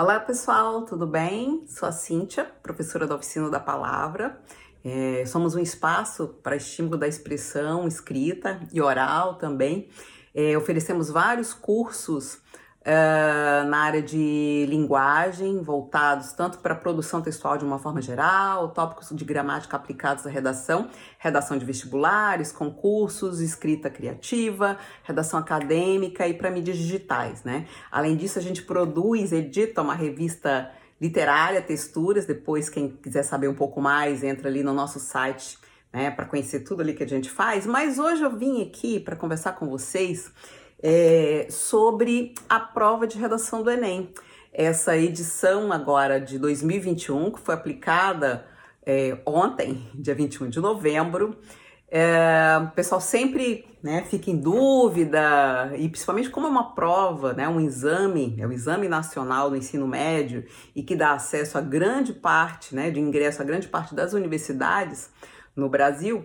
Olá 0.00 0.20
pessoal, 0.20 0.82
tudo 0.82 1.08
bem? 1.08 1.64
Sou 1.66 1.88
a 1.88 1.90
Cíntia, 1.90 2.44
professora 2.62 3.04
da 3.04 3.16
Oficina 3.16 3.50
da 3.50 3.58
Palavra. 3.58 4.40
É, 4.84 5.24
somos 5.26 5.56
um 5.56 5.58
espaço 5.58 6.28
para 6.40 6.54
estímulo 6.54 6.96
da 6.96 7.08
expressão 7.08 7.84
escrita 7.88 8.60
e 8.72 8.80
oral 8.80 9.34
também. 9.38 9.88
É, 10.32 10.56
oferecemos 10.56 11.10
vários 11.10 11.52
cursos 11.52 12.38
uh, 12.88 13.68
na 13.68 13.78
área 13.78 14.00
de 14.00 14.66
linguagem, 14.68 15.60
voltados 15.60 16.32
tanto 16.32 16.58
para 16.58 16.74
produção 16.74 17.20
textual 17.20 17.58
de 17.58 17.64
uma 17.64 17.78
forma 17.78 18.00
geral, 18.00 18.70
tópicos 18.70 19.10
de 19.12 19.24
gramática 19.24 19.76
aplicados 19.76 20.26
à 20.26 20.30
redação, 20.30 20.88
redação 21.18 21.58
de 21.58 21.66
vestibulares, 21.66 22.50
concursos, 22.50 23.40
escrita 23.40 23.90
criativa, 23.90 24.78
redação 25.04 25.38
acadêmica 25.38 26.26
e 26.26 26.32
para 26.32 26.50
mídias 26.50 26.78
digitais, 26.78 27.44
né? 27.44 27.66
Além 27.92 28.16
disso, 28.16 28.38
a 28.38 28.42
gente 28.42 28.62
produz, 28.62 29.32
edita 29.32 29.82
uma 29.82 29.94
revista 29.94 30.70
literária, 31.00 31.60
texturas. 31.60 32.24
Depois, 32.24 32.70
quem 32.70 32.88
quiser 32.88 33.22
saber 33.22 33.48
um 33.48 33.54
pouco 33.54 33.80
mais, 33.80 34.24
entra 34.24 34.48
ali 34.48 34.62
no 34.62 34.72
nosso 34.72 34.98
site 34.98 35.58
né, 35.92 36.10
para 36.10 36.24
conhecer 36.24 36.60
tudo 36.60 36.82
ali 36.82 36.94
que 36.94 37.02
a 37.02 37.08
gente 37.08 37.30
faz. 37.30 37.66
Mas 37.66 37.98
hoje 37.98 38.22
eu 38.22 38.36
vim 38.36 38.62
aqui 38.62 38.98
para 38.98 39.16
conversar 39.16 39.52
com 39.52 39.68
vocês 39.68 40.32
é, 40.82 41.46
sobre 41.50 42.34
a 42.48 42.60
prova 42.60 43.06
de 43.06 43.18
redação 43.18 43.62
do 43.62 43.70
Enem. 43.70 44.12
Essa 44.52 44.96
edição 44.96 45.72
agora 45.72 46.20
de 46.20 46.38
2021, 46.38 47.32
que 47.32 47.40
foi 47.40 47.54
aplicada 47.54 48.46
é, 48.84 49.18
ontem, 49.26 49.88
dia 49.94 50.14
21 50.14 50.48
de 50.48 50.60
novembro. 50.60 51.36
É, 51.90 52.58
o 52.62 52.70
pessoal 52.74 53.00
sempre 53.00 53.66
né, 53.82 54.04
fica 54.04 54.30
em 54.30 54.36
dúvida, 54.36 55.72
e 55.76 55.88
principalmente 55.88 56.28
como 56.30 56.46
é 56.46 56.50
uma 56.50 56.74
prova, 56.74 57.32
né, 57.32 57.48
um 57.48 57.60
exame, 57.60 58.36
é 58.38 58.46
o 58.46 58.52
Exame 58.52 58.88
Nacional 58.88 59.50
do 59.50 59.56
Ensino 59.56 59.86
Médio, 59.86 60.44
e 60.74 60.82
que 60.82 60.96
dá 60.96 61.12
acesso 61.12 61.56
a 61.56 61.60
grande 61.60 62.12
parte, 62.12 62.74
né, 62.74 62.90
de 62.90 63.00
ingresso 63.00 63.40
a 63.40 63.44
grande 63.44 63.68
parte 63.68 63.94
das 63.94 64.12
universidades 64.12 65.10
no 65.54 65.68
Brasil, 65.68 66.24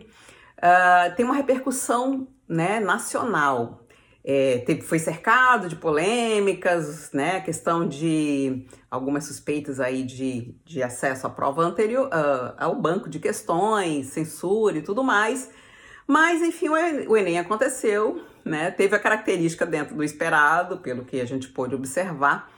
uh, 0.57 1.15
tem 1.15 1.25
uma 1.25 1.35
repercussão 1.35 2.27
né, 2.47 2.79
nacional 2.79 3.82
é, 4.25 4.59
teve, 4.59 4.81
foi 4.81 4.99
cercado 4.99 5.67
de 5.67 5.75
polêmicas, 5.75 7.11
né? 7.11 7.41
Questão 7.41 7.87
de 7.87 8.65
algumas 8.89 9.25
suspeitas 9.25 9.79
aí 9.79 10.03
de, 10.03 10.55
de 10.63 10.81
acesso 10.81 11.27
à 11.27 11.29
prova 11.29 11.61
anterior, 11.61 12.07
uh, 12.07 12.53
ao 12.57 12.75
banco 12.75 13.09
de 13.09 13.19
questões, 13.19 14.07
censura 14.07 14.77
e 14.77 14.81
tudo 14.81 15.03
mais. 15.03 15.51
Mas, 16.07 16.41
enfim, 16.41 16.69
o 16.69 17.17
Enem 17.17 17.39
aconteceu, 17.39 18.23
né? 18.45 18.71
Teve 18.71 18.95
a 18.95 18.99
característica 18.99 19.65
dentro 19.65 19.95
do 19.95 20.03
esperado, 20.03 20.77
pelo 20.77 21.03
que 21.03 21.19
a 21.19 21.25
gente 21.25 21.49
pôde 21.49 21.75
observar. 21.75 22.51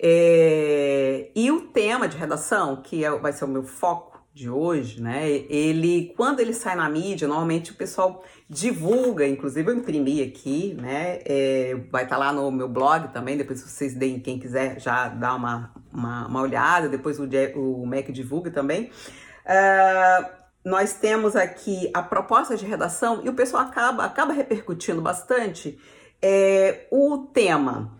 É, 0.00 1.30
e 1.34 1.50
o 1.50 1.62
tema 1.62 2.06
de 2.06 2.16
redação, 2.16 2.76
que 2.82 3.04
é, 3.04 3.10
vai 3.10 3.32
ser 3.32 3.44
o 3.44 3.48
meu 3.48 3.64
foco, 3.64 4.07
de 4.38 4.48
hoje, 4.48 5.02
né? 5.02 5.28
Ele, 5.28 6.14
quando 6.16 6.38
ele 6.38 6.54
sai 6.54 6.76
na 6.76 6.88
mídia, 6.88 7.26
normalmente 7.26 7.72
o 7.72 7.74
pessoal 7.74 8.24
divulga, 8.48 9.26
inclusive 9.26 9.68
eu 9.68 9.76
imprimi 9.76 10.22
aqui, 10.22 10.76
né? 10.80 11.18
É, 11.24 11.74
vai 11.90 12.04
estar 12.04 12.14
tá 12.14 12.20
lá 12.20 12.32
no 12.32 12.48
meu 12.52 12.68
blog 12.68 13.08
também, 13.12 13.36
depois 13.36 13.60
vocês 13.60 13.94
deem, 13.94 14.20
quem 14.20 14.38
quiser 14.38 14.78
já 14.78 15.08
dar 15.08 15.34
uma, 15.34 15.74
uma, 15.92 16.28
uma 16.28 16.40
olhada, 16.40 16.88
depois 16.88 17.18
o, 17.18 17.24
o 17.56 17.84
MEC 17.84 18.12
divulga 18.12 18.48
também. 18.52 18.92
Uh, 19.44 20.30
nós 20.64 20.92
temos 20.92 21.34
aqui 21.34 21.90
a 21.92 22.00
proposta 22.00 22.56
de 22.56 22.64
redação 22.64 23.22
e 23.24 23.28
o 23.28 23.34
pessoal 23.34 23.64
acaba, 23.64 24.04
acaba 24.04 24.32
repercutindo 24.32 25.02
bastante 25.02 25.76
é, 26.22 26.86
o 26.92 27.26
tema 27.34 27.97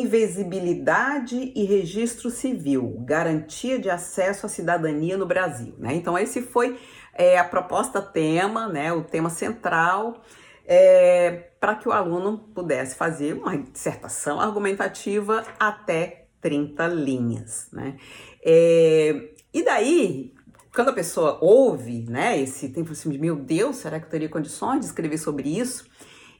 invisibilidade 0.00 1.52
e 1.54 1.64
registro 1.64 2.30
civil, 2.30 2.96
garantia 3.00 3.78
de 3.78 3.90
acesso 3.90 4.46
à 4.46 4.48
cidadania 4.48 5.16
no 5.16 5.26
Brasil. 5.26 5.74
Né? 5.78 5.94
Então, 5.94 6.18
esse 6.18 6.42
foi 6.42 6.78
é, 7.12 7.38
a 7.38 7.44
proposta 7.44 8.02
tema, 8.02 8.68
né, 8.68 8.92
o 8.92 9.04
tema 9.04 9.30
central, 9.30 10.22
é, 10.66 11.50
para 11.60 11.74
que 11.74 11.88
o 11.88 11.92
aluno 11.92 12.38
pudesse 12.54 12.96
fazer 12.96 13.34
uma 13.34 13.56
dissertação 13.56 14.40
argumentativa 14.40 15.44
até 15.58 16.26
30 16.40 16.86
linhas. 16.88 17.68
Né? 17.72 17.96
É, 18.44 19.30
e 19.52 19.62
daí, 19.62 20.34
quando 20.74 20.88
a 20.88 20.94
pessoa 20.94 21.38
ouve 21.40 22.04
né, 22.08 22.40
esse 22.40 22.70
tempo 22.70 22.92
assim 22.92 23.16
meu 23.18 23.36
Deus, 23.36 23.76
será 23.76 24.00
que 24.00 24.06
eu 24.06 24.10
teria 24.10 24.28
condições 24.28 24.80
de 24.80 24.86
escrever 24.86 25.18
sobre 25.18 25.48
isso? 25.58 25.88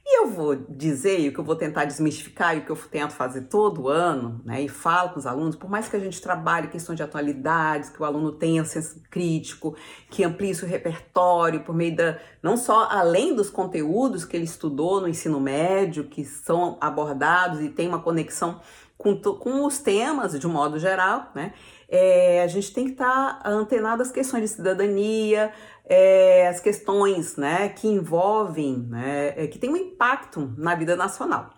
E 0.07 0.21
eu 0.21 0.29
vou 0.29 0.55
dizer, 0.55 1.19
e 1.19 1.29
o 1.29 1.33
que 1.33 1.39
eu 1.39 1.43
vou 1.43 1.55
tentar 1.55 1.85
desmistificar, 1.85 2.55
e 2.55 2.59
o 2.59 2.63
que 2.63 2.69
eu 2.71 2.75
tento 2.75 3.13
fazer 3.13 3.41
todo 3.41 3.87
ano, 3.87 4.39
né, 4.45 4.61
e 4.61 4.69
falo 4.69 5.09
com 5.09 5.19
os 5.19 5.25
alunos, 5.25 5.55
por 5.55 5.67
mais 5.67 5.87
que 5.87 5.95
a 5.95 5.99
gente 5.99 6.21
trabalhe 6.21 6.67
questão 6.67 6.93
de 6.93 7.01
atualidades, 7.01 7.89
que 7.89 7.99
o 7.99 8.05
aluno 8.05 8.31
tenha 8.31 8.63
senso 8.65 9.01
crítico, 9.09 9.75
que 10.11 10.23
amplie 10.23 10.53
seu 10.53 10.67
repertório 10.67 11.61
por 11.61 11.73
meio 11.73 11.95
da, 11.95 12.19
não 12.43 12.55
só 12.55 12.87
além 12.91 13.35
dos 13.35 13.49
conteúdos 13.49 14.23
que 14.23 14.37
ele 14.37 14.45
estudou 14.45 15.01
no 15.01 15.07
ensino 15.07 15.39
médio, 15.39 16.03
que 16.03 16.23
são 16.23 16.77
abordados 16.79 17.59
e 17.61 17.69
tem 17.69 17.87
uma 17.87 17.99
conexão 17.99 18.61
com, 18.95 19.19
com 19.19 19.65
os 19.65 19.79
temas 19.79 20.39
de 20.39 20.45
um 20.45 20.51
modo 20.51 20.77
geral, 20.77 21.31
né, 21.33 21.51
é, 21.89 22.41
a 22.43 22.47
gente 22.47 22.73
tem 22.73 22.85
que 22.85 22.91
estar 22.91 23.39
tá 23.39 23.49
antenado 23.49 24.01
às 24.01 24.11
questões 24.11 24.43
de 24.43 24.47
cidadania, 24.49 25.51
é, 25.85 26.47
as 26.47 26.59
questões 26.59 27.37
né, 27.37 27.69
que 27.69 27.87
envolvem, 27.87 28.77
né, 28.89 29.33
é, 29.37 29.47
que 29.47 29.59
tem 29.59 29.69
um 29.69 29.77
impacto 29.77 30.53
na 30.57 30.75
vida 30.75 30.95
nacional. 30.95 31.51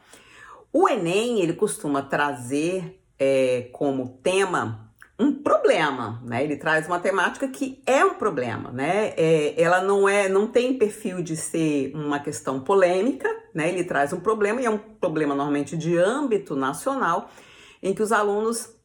O 0.72 0.88
Enem 0.88 1.40
ele 1.42 1.54
costuma 1.54 2.02
trazer 2.02 3.02
é, 3.18 3.70
como 3.72 4.20
tema 4.22 4.88
um 5.20 5.34
problema, 5.34 6.22
né? 6.24 6.44
Ele 6.44 6.56
traz 6.56 6.86
uma 6.86 7.00
temática 7.00 7.48
que 7.48 7.82
é 7.88 8.06
um 8.06 8.14
problema, 8.14 8.72
né? 8.72 9.14
É, 9.18 9.60
ela 9.60 9.82
não 9.82 10.08
é, 10.08 10.30
não 10.30 10.46
tem 10.46 10.78
perfil 10.78 11.24
de 11.24 11.36
ser 11.36 11.92
uma 11.96 12.20
questão 12.20 12.60
polêmica, 12.60 13.28
né? 13.54 13.70
Ele 13.70 13.84
traz 13.84 14.14
um 14.14 14.20
problema 14.20 14.62
e 14.62 14.66
é 14.66 14.70
um 14.70 14.78
problema 14.78 15.34
normalmente 15.34 15.76
de 15.76 15.98
âmbito 15.98 16.56
nacional, 16.56 17.32
em 17.82 17.94
que 17.94 18.04
os 18.04 18.12
alunos 18.12 18.77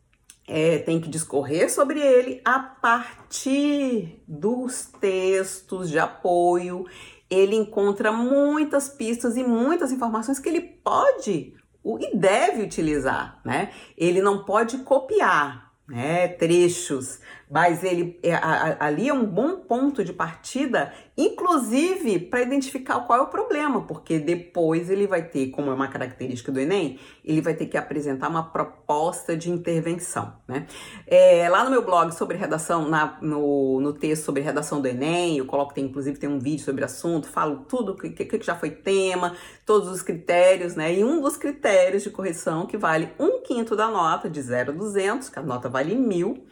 é, 0.47 0.79
tem 0.79 1.01
que 1.01 1.09
discorrer 1.09 1.73
sobre 1.73 2.01
ele 2.01 2.41
a 2.45 2.59
partir 2.59 4.23
dos 4.27 4.87
textos 5.01 5.91
de 5.91 5.99
apoio. 5.99 6.85
Ele 7.31 7.57
encontra 7.57 8.13
muitas 8.13 8.89
pistas 8.89 9.37
e 9.37 9.45
muitas 9.45 9.93
informações 9.93 10.39
que 10.39 10.49
ele 10.49 10.61
pode 10.61 11.55
e 11.85 12.17
deve 12.17 12.63
utilizar, 12.63 13.41
né? 13.45 13.73
Ele 13.97 14.21
não 14.21 14.45
pode 14.45 14.79
copiar, 14.79 15.73
né? 15.89 16.29
Trechos 16.29 17.19
mas 17.53 17.85
ele 17.85 18.19
é, 18.23 18.33
ali 18.81 19.11
é 19.11 19.13
um 19.13 19.27
bom 19.27 19.57
ponto 19.57 20.03
de 20.03 20.11
partida, 20.11 20.91
inclusive 21.15 22.19
para 22.19 22.41
identificar 22.41 23.01
qual 23.01 23.19
é 23.19 23.23
o 23.23 23.27
problema, 23.27 23.83
porque 23.83 24.19
depois 24.19 24.89
ele 24.89 25.07
vai 25.07 25.23
ter, 25.23 25.51
como 25.51 25.71
é 25.71 25.75
uma 25.75 25.89
característica 25.89 26.51
do 26.51 26.59
Enem, 26.59 26.99
ele 27.23 27.43
vai 27.43 27.53
ter 27.53 27.67
que 27.67 27.77
apresentar 27.77 28.31
uma 28.31 28.43
proposta 28.51 29.37
de 29.37 29.51
intervenção. 29.51 30.33
Né? 30.49 30.67
É, 31.07 31.47
lá 31.51 31.63
no 31.63 31.71
meu 31.71 31.85
blog 31.85 32.15
sobre 32.15 32.39
redação, 32.39 32.89
na, 32.89 33.19
no, 33.21 33.83
no 33.83 33.93
texto 33.93 34.25
sobre 34.25 34.41
redação 34.41 34.81
do 34.81 34.89
Enem, 34.89 35.37
eu 35.37 35.45
coloco, 35.45 35.75
tem, 35.75 35.85
inclusive 35.85 36.19
tem 36.19 36.31
um 36.31 36.39
vídeo 36.39 36.65
sobre 36.65 36.81
o 36.81 36.87
assunto, 36.87 37.29
falo 37.29 37.67
tudo 37.69 37.95
que, 37.95 38.09
que, 38.09 38.25
que 38.25 38.47
já 38.47 38.55
foi 38.55 38.71
tema, 38.71 39.37
todos 39.67 39.91
os 39.91 40.01
critérios, 40.01 40.75
né? 40.75 40.95
E 40.95 41.05
um 41.05 41.21
dos 41.21 41.37
critérios 41.37 42.03
de 42.03 42.09
correção 42.09 42.65
que 42.65 42.79
vale 42.79 43.11
um 43.19 43.43
quinto 43.43 43.77
da 43.77 43.89
nota, 43.89 44.31
de 44.31 44.41
0 44.41 44.73
a 44.73 44.75
200, 44.75 45.29
que 45.29 45.39
a 45.39 45.43
nota 45.43 45.69
vale 45.69 45.95
mil, 45.95 46.47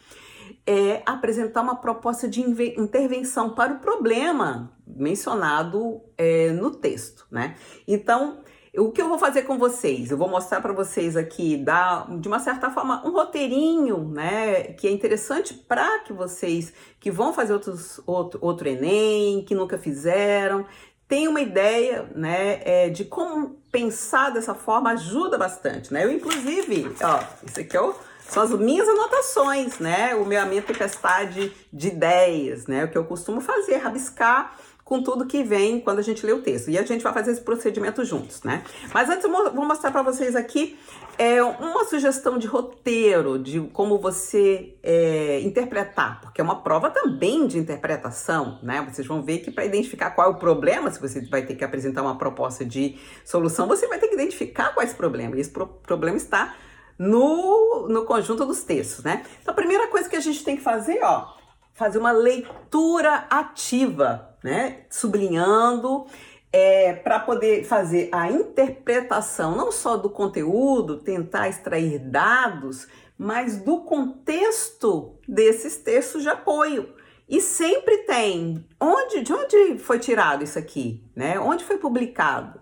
é 0.66 1.02
apresentar 1.06 1.62
uma 1.62 1.76
proposta 1.76 2.28
de 2.28 2.40
intervenção 2.78 3.50
para 3.54 3.74
o 3.74 3.78
problema 3.78 4.72
mencionado 4.86 6.00
é, 6.16 6.50
no 6.50 6.70
texto, 6.70 7.26
né? 7.30 7.56
Então, 7.86 8.38
o 8.76 8.92
que 8.92 9.02
eu 9.02 9.08
vou 9.08 9.18
fazer 9.18 9.42
com 9.42 9.58
vocês? 9.58 10.10
Eu 10.10 10.16
vou 10.16 10.28
mostrar 10.28 10.60
para 10.60 10.72
vocês 10.72 11.16
aqui, 11.16 11.56
dar, 11.56 12.06
de 12.18 12.28
uma 12.28 12.38
certa 12.38 12.70
forma, 12.70 13.04
um 13.04 13.10
roteirinho, 13.10 14.08
né? 14.08 14.62
Que 14.74 14.86
é 14.86 14.90
interessante 14.92 15.54
para 15.54 16.00
que 16.00 16.12
vocês 16.12 16.72
que 17.00 17.10
vão 17.10 17.32
fazer 17.32 17.52
outros, 17.52 18.00
outro, 18.06 18.38
outro 18.40 18.68
Enem, 18.68 19.42
que 19.44 19.56
nunca 19.56 19.76
fizeram, 19.76 20.64
tenham 21.08 21.32
uma 21.32 21.40
ideia, 21.40 22.08
né? 22.14 22.60
É, 22.64 22.88
de 22.88 23.04
como 23.04 23.56
pensar 23.72 24.30
dessa 24.30 24.54
forma 24.54 24.90
ajuda 24.90 25.36
bastante, 25.36 25.92
né? 25.92 26.04
Eu, 26.04 26.12
inclusive, 26.12 26.94
ó, 27.02 27.24
isso 27.44 27.60
aqui 27.60 27.76
é 27.76 27.80
o 27.80 27.94
são 28.30 28.44
as 28.44 28.50
minhas 28.52 28.88
anotações, 28.88 29.78
né? 29.80 30.14
O 30.14 30.24
meu, 30.24 30.40
a 30.40 30.46
minha 30.46 30.62
tempestade 30.62 31.52
de 31.72 31.88
ideias, 31.88 32.66
né? 32.66 32.84
O 32.84 32.88
que 32.88 32.96
eu 32.96 33.04
costumo 33.04 33.40
fazer, 33.40 33.76
rabiscar 33.78 34.56
com 34.84 35.02
tudo 35.02 35.26
que 35.26 35.42
vem 35.42 35.80
quando 35.80 35.98
a 35.98 36.02
gente 36.02 36.24
lê 36.24 36.32
o 36.32 36.42
texto. 36.42 36.70
E 36.70 36.78
a 36.78 36.82
gente 36.84 37.02
vai 37.02 37.12
fazer 37.12 37.32
esse 37.32 37.40
procedimento 37.40 38.04
juntos, 38.04 38.42
né? 38.42 38.62
Mas 38.94 39.08
antes 39.08 39.24
eu 39.24 39.30
vou 39.30 39.64
mostrar 39.64 39.90
para 39.90 40.02
vocês 40.02 40.34
aqui 40.34 40.78
é, 41.18 41.42
uma 41.42 41.84
sugestão 41.84 42.38
de 42.38 42.46
roteiro, 42.46 43.38
de 43.38 43.60
como 43.72 43.98
você 43.98 44.74
é, 44.82 45.40
interpretar, 45.42 46.20
porque 46.20 46.40
é 46.40 46.44
uma 46.44 46.62
prova 46.62 46.88
também 46.88 47.46
de 47.48 47.58
interpretação, 47.58 48.58
né? 48.62 48.80
Vocês 48.88 49.06
vão 49.06 49.22
ver 49.22 49.38
que 49.38 49.50
para 49.50 49.64
identificar 49.64 50.10
qual 50.10 50.28
é 50.28 50.30
o 50.30 50.38
problema, 50.38 50.90
se 50.90 51.00
você 51.00 51.20
vai 51.26 51.42
ter 51.42 51.56
que 51.56 51.64
apresentar 51.64 52.02
uma 52.02 52.16
proposta 52.16 52.64
de 52.64 52.96
solução, 53.24 53.66
você 53.66 53.88
vai 53.88 53.98
ter 53.98 54.06
que 54.08 54.14
identificar 54.14 54.72
qual 54.72 54.82
é 54.82 54.86
esse 54.86 54.96
problema. 54.96 55.36
E 55.36 55.40
esse 55.40 55.50
pro 55.50 55.66
problema 55.66 56.16
está 56.16 56.54
no, 57.00 57.88
no 57.88 58.04
conjunto 58.04 58.44
dos 58.44 58.62
textos, 58.62 59.02
né? 59.02 59.24
Então, 59.40 59.52
a 59.52 59.54
primeira 59.54 59.88
coisa 59.88 60.06
que 60.06 60.16
a 60.16 60.20
gente 60.20 60.44
tem 60.44 60.54
que 60.54 60.62
fazer, 60.62 61.02
ó, 61.02 61.32
fazer 61.72 61.96
uma 61.96 62.12
leitura 62.12 63.26
ativa, 63.30 64.36
né? 64.44 64.82
Sublinhando, 64.90 66.04
é, 66.52 66.92
para 66.92 67.18
poder 67.18 67.64
fazer 67.64 68.10
a 68.12 68.30
interpretação 68.30 69.56
não 69.56 69.72
só 69.72 69.96
do 69.96 70.10
conteúdo, 70.10 70.98
tentar 70.98 71.48
extrair 71.48 71.98
dados, 71.98 72.86
mas 73.16 73.56
do 73.56 73.80
contexto 73.80 75.18
desses 75.26 75.78
textos 75.78 76.22
de 76.22 76.28
apoio. 76.28 76.94
E 77.26 77.40
sempre 77.40 77.98
tem. 77.98 78.62
Onde, 78.78 79.22
de 79.22 79.32
onde 79.32 79.78
foi 79.78 79.98
tirado 79.98 80.44
isso 80.44 80.58
aqui? 80.58 81.02
Né? 81.16 81.40
Onde 81.40 81.64
foi 81.64 81.78
publicado? 81.78 82.60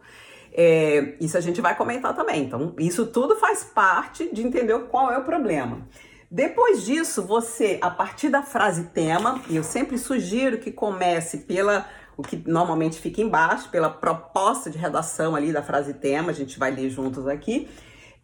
É, 0.52 1.14
isso 1.20 1.36
a 1.36 1.40
gente 1.40 1.60
vai 1.60 1.76
comentar 1.76 2.14
também. 2.14 2.44
Então, 2.44 2.74
isso 2.78 3.06
tudo 3.06 3.36
faz 3.36 3.64
parte 3.64 4.28
de 4.32 4.46
entender 4.46 4.78
qual 4.90 5.12
é 5.12 5.18
o 5.18 5.24
problema. 5.24 5.86
Depois 6.30 6.84
disso, 6.84 7.22
você, 7.22 7.78
a 7.80 7.90
partir 7.90 8.28
da 8.28 8.42
frase 8.42 8.84
tema, 8.88 9.40
e 9.48 9.56
eu 9.56 9.62
sempre 9.62 9.96
sugiro 9.96 10.58
que 10.58 10.70
comece 10.70 11.38
pela 11.38 11.86
o 12.18 12.22
que 12.22 12.42
normalmente 12.48 12.98
fica 12.98 13.22
embaixo, 13.22 13.70
pela 13.70 13.88
proposta 13.88 14.68
de 14.68 14.76
redação 14.76 15.36
ali 15.36 15.52
da 15.52 15.62
frase 15.62 15.94
tema, 15.94 16.30
a 16.30 16.34
gente 16.34 16.58
vai 16.58 16.72
ler 16.72 16.90
juntos 16.90 17.28
aqui, 17.28 17.68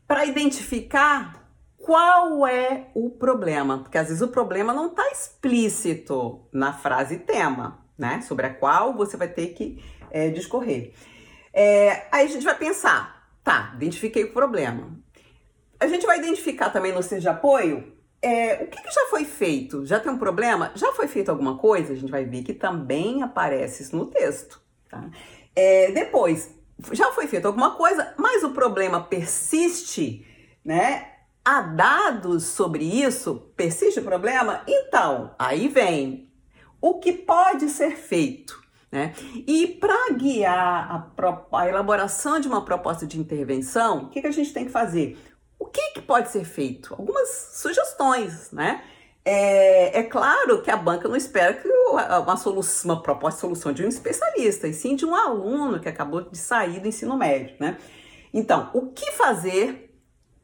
para 0.04 0.26
identificar 0.26 1.44
qual 1.78 2.44
é 2.44 2.88
o 2.92 3.08
problema, 3.08 3.78
porque 3.78 3.96
às 3.96 4.08
vezes 4.08 4.20
o 4.20 4.28
problema 4.28 4.74
não 4.74 4.88
está 4.88 5.06
explícito 5.10 6.40
na 6.52 6.72
frase 6.72 7.18
tema, 7.18 7.78
né? 7.96 8.20
Sobre 8.22 8.46
a 8.46 8.54
qual 8.54 8.94
você 8.94 9.16
vai 9.16 9.28
ter 9.28 9.48
que 9.48 9.80
é, 10.10 10.28
discorrer. 10.28 10.92
É, 11.54 12.08
aí 12.10 12.26
a 12.26 12.28
gente 12.28 12.44
vai 12.44 12.58
pensar, 12.58 13.30
tá, 13.44 13.72
identifiquei 13.76 14.24
o 14.24 14.32
problema. 14.32 14.90
A 15.78 15.86
gente 15.86 16.04
vai 16.04 16.18
identificar 16.18 16.70
também 16.70 16.92
no 16.92 17.00
de 17.00 17.28
apoio 17.28 17.94
é, 18.24 18.54
o 18.64 18.66
que, 18.68 18.82
que, 18.82 18.90
já 18.90 19.06
foi 19.10 19.26
feito? 19.26 19.84
Já 19.84 20.00
tem 20.00 20.10
um 20.10 20.16
problema? 20.16 20.72
Já 20.74 20.94
foi 20.94 21.06
feito 21.06 21.30
alguma 21.30 21.58
coisa? 21.58 21.92
A 21.92 21.96
gente 21.96 22.10
vai 22.10 22.24
ver 22.24 22.42
que 22.42 22.54
também 22.54 23.22
aparece 23.22 23.82
isso 23.82 23.94
no 23.94 24.06
texto. 24.06 24.62
Tá? 24.88 25.10
É, 25.54 25.92
depois, 25.92 26.50
já 26.92 27.12
foi 27.12 27.26
feito 27.26 27.44
alguma 27.46 27.72
coisa, 27.76 28.14
mas 28.16 28.42
o 28.42 28.52
problema 28.52 28.98
persiste, 28.98 30.26
né? 30.64 31.10
Há 31.44 31.60
dados 31.60 32.44
sobre 32.44 32.82
isso? 32.82 33.52
Persiste 33.54 34.00
o 34.00 34.04
problema? 34.04 34.62
Então, 34.66 35.34
aí 35.38 35.68
vem 35.68 36.32
o 36.80 36.98
que 36.98 37.12
pode 37.12 37.68
ser 37.68 37.94
feito. 37.94 38.63
Né? 38.94 39.12
E 39.44 39.66
para 39.66 40.12
guiar 40.12 41.10
a, 41.20 41.58
a, 41.58 41.68
elaboração 41.68 42.38
de 42.38 42.46
uma 42.46 42.64
proposta 42.64 43.04
de 43.04 43.18
intervenção, 43.18 44.04
o 44.04 44.08
que, 44.08 44.20
que 44.20 44.26
a 44.28 44.30
gente 44.30 44.52
tem 44.52 44.64
que 44.64 44.70
fazer? 44.70 45.18
O 45.58 45.66
que, 45.66 45.94
que 45.94 46.00
pode 46.00 46.28
ser 46.28 46.44
feito? 46.44 46.94
Algumas 46.94 47.28
sugestões, 47.54 48.52
né? 48.52 48.84
É, 49.24 49.98
é, 49.98 50.02
claro 50.04 50.62
que 50.62 50.70
a 50.70 50.76
banca 50.76 51.08
não 51.08 51.16
espera 51.16 51.54
que 51.54 51.66
uma, 51.66 52.36
solução, 52.36 52.92
uma 52.92 53.02
proposta 53.02 53.38
de 53.38 53.40
solução 53.40 53.72
de 53.72 53.84
um 53.84 53.88
especialista, 53.88 54.68
e 54.68 54.72
sim 54.72 54.94
de 54.94 55.04
um 55.04 55.12
aluno 55.12 55.80
que 55.80 55.88
acabou 55.88 56.20
de 56.20 56.38
sair 56.38 56.78
do 56.78 56.86
ensino 56.86 57.16
médio, 57.16 57.56
né? 57.58 57.76
Então, 58.32 58.70
o 58.72 58.92
que 58.92 59.10
fazer 59.10 59.92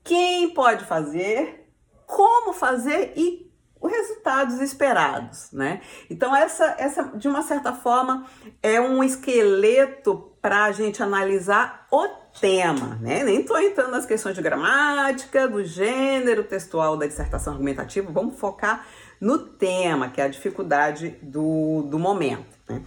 quem 0.02 0.52
pode 0.52 0.86
fazer, 0.86 1.70
como 2.04 2.52
fazer 2.52 3.12
e 3.14 3.49
os 3.80 3.90
resultados 3.90 4.60
esperados, 4.60 5.50
né? 5.52 5.80
Então 6.08 6.34
essa, 6.34 6.74
essa 6.78 7.04
de 7.14 7.26
uma 7.26 7.42
certa 7.42 7.72
forma 7.72 8.26
é 8.62 8.80
um 8.80 9.02
esqueleto 9.02 10.30
para 10.42 10.64
a 10.64 10.72
gente 10.72 11.02
analisar 11.02 11.86
o 11.90 12.06
tema, 12.40 12.98
né? 13.00 13.24
Nem 13.24 13.40
estou 13.40 13.58
entrando 13.58 13.90
nas 13.90 14.06
questões 14.06 14.34
de 14.34 14.42
gramática, 14.42 15.48
do 15.48 15.64
gênero 15.64 16.44
textual 16.44 16.96
da 16.96 17.06
dissertação 17.06 17.54
argumentativa, 17.54 18.10
vamos 18.12 18.38
focar 18.38 18.86
no 19.20 19.38
tema, 19.38 20.08
que 20.08 20.20
é 20.20 20.24
a 20.24 20.28
dificuldade 20.28 21.18
do, 21.22 21.82
do 21.82 21.98
momento, 21.98 22.58
né? 22.68 22.82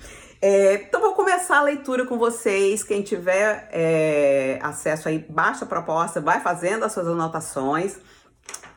É, 0.46 0.74
então 0.74 1.00
vou 1.00 1.14
começar 1.14 1.60
a 1.60 1.62
leitura 1.62 2.06
com 2.06 2.18
vocês. 2.18 2.84
Quem 2.84 3.02
tiver 3.02 3.70
é, 3.72 4.60
acesso 4.62 5.08
aí, 5.08 5.18
baixa 5.18 5.64
a 5.64 5.68
proposta, 5.68 6.20
vai 6.20 6.42
fazendo 6.42 6.84
as 6.84 6.92
suas 6.92 7.08
anotações. 7.08 7.98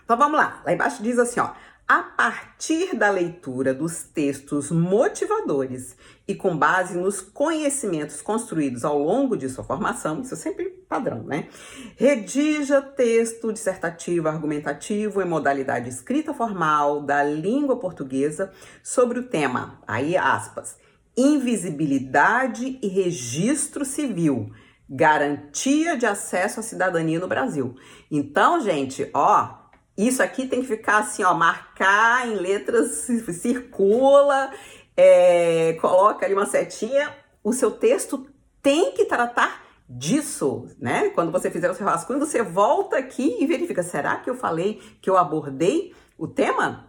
Então 0.04 0.16
vamos 0.16 0.38
lá. 0.38 0.62
Lá 0.64 0.72
embaixo 0.72 1.02
diz 1.02 1.18
assim, 1.18 1.40
ó. 1.40 1.50
A 1.88 2.02
partir 2.02 2.96
da 2.96 3.08
leitura 3.10 3.72
dos 3.72 4.02
textos 4.02 4.72
motivadores 4.72 5.96
e 6.26 6.34
com 6.34 6.56
base 6.56 6.98
nos 6.98 7.20
conhecimentos 7.20 8.20
construídos 8.20 8.84
ao 8.84 8.98
longo 8.98 9.36
de 9.36 9.48
sua 9.48 9.62
formação, 9.62 10.20
isso 10.20 10.34
é 10.34 10.36
sempre 10.36 10.64
padrão, 10.88 11.22
né? 11.22 11.46
Redija 11.94 12.82
texto 12.82 13.52
dissertativo, 13.52 14.26
argumentativo 14.26 15.22
em 15.22 15.28
modalidade 15.28 15.88
escrita 15.88 16.34
formal 16.34 17.02
da 17.02 17.22
língua 17.22 17.78
portuguesa 17.78 18.50
sobre 18.82 19.20
o 19.20 19.28
tema, 19.28 19.80
aí 19.86 20.16
aspas, 20.16 20.76
invisibilidade 21.16 22.80
e 22.82 22.88
registro 22.88 23.84
civil, 23.84 24.50
garantia 24.90 25.96
de 25.96 26.04
acesso 26.04 26.58
à 26.58 26.62
cidadania 26.64 27.20
no 27.20 27.28
Brasil. 27.28 27.76
Então, 28.10 28.60
gente, 28.60 29.08
ó, 29.14 29.65
isso 29.96 30.22
aqui 30.22 30.46
tem 30.46 30.60
que 30.60 30.68
ficar 30.68 30.98
assim, 30.98 31.22
ó, 31.22 31.32
marcar 31.32 32.28
em 32.28 32.34
letras, 32.34 33.08
circula, 33.40 34.50
é, 34.96 35.74
coloca 35.80 36.26
ali 36.26 36.34
uma 36.34 36.46
setinha. 36.46 37.14
O 37.42 37.52
seu 37.52 37.70
texto 37.70 38.26
tem 38.62 38.92
que 38.92 39.04
tratar 39.04 39.64
disso, 39.88 40.66
né? 40.78 41.10
Quando 41.10 41.30
você 41.32 41.50
fizer 41.50 41.70
o 41.70 41.74
seu 41.74 41.86
rascunho, 41.86 42.18
você 42.18 42.42
volta 42.42 42.98
aqui 42.98 43.36
e 43.40 43.46
verifica: 43.46 43.82
será 43.82 44.16
que 44.16 44.28
eu 44.28 44.34
falei 44.34 44.80
que 45.00 45.08
eu 45.08 45.16
abordei 45.16 45.94
o 46.18 46.26
tema? 46.26 46.88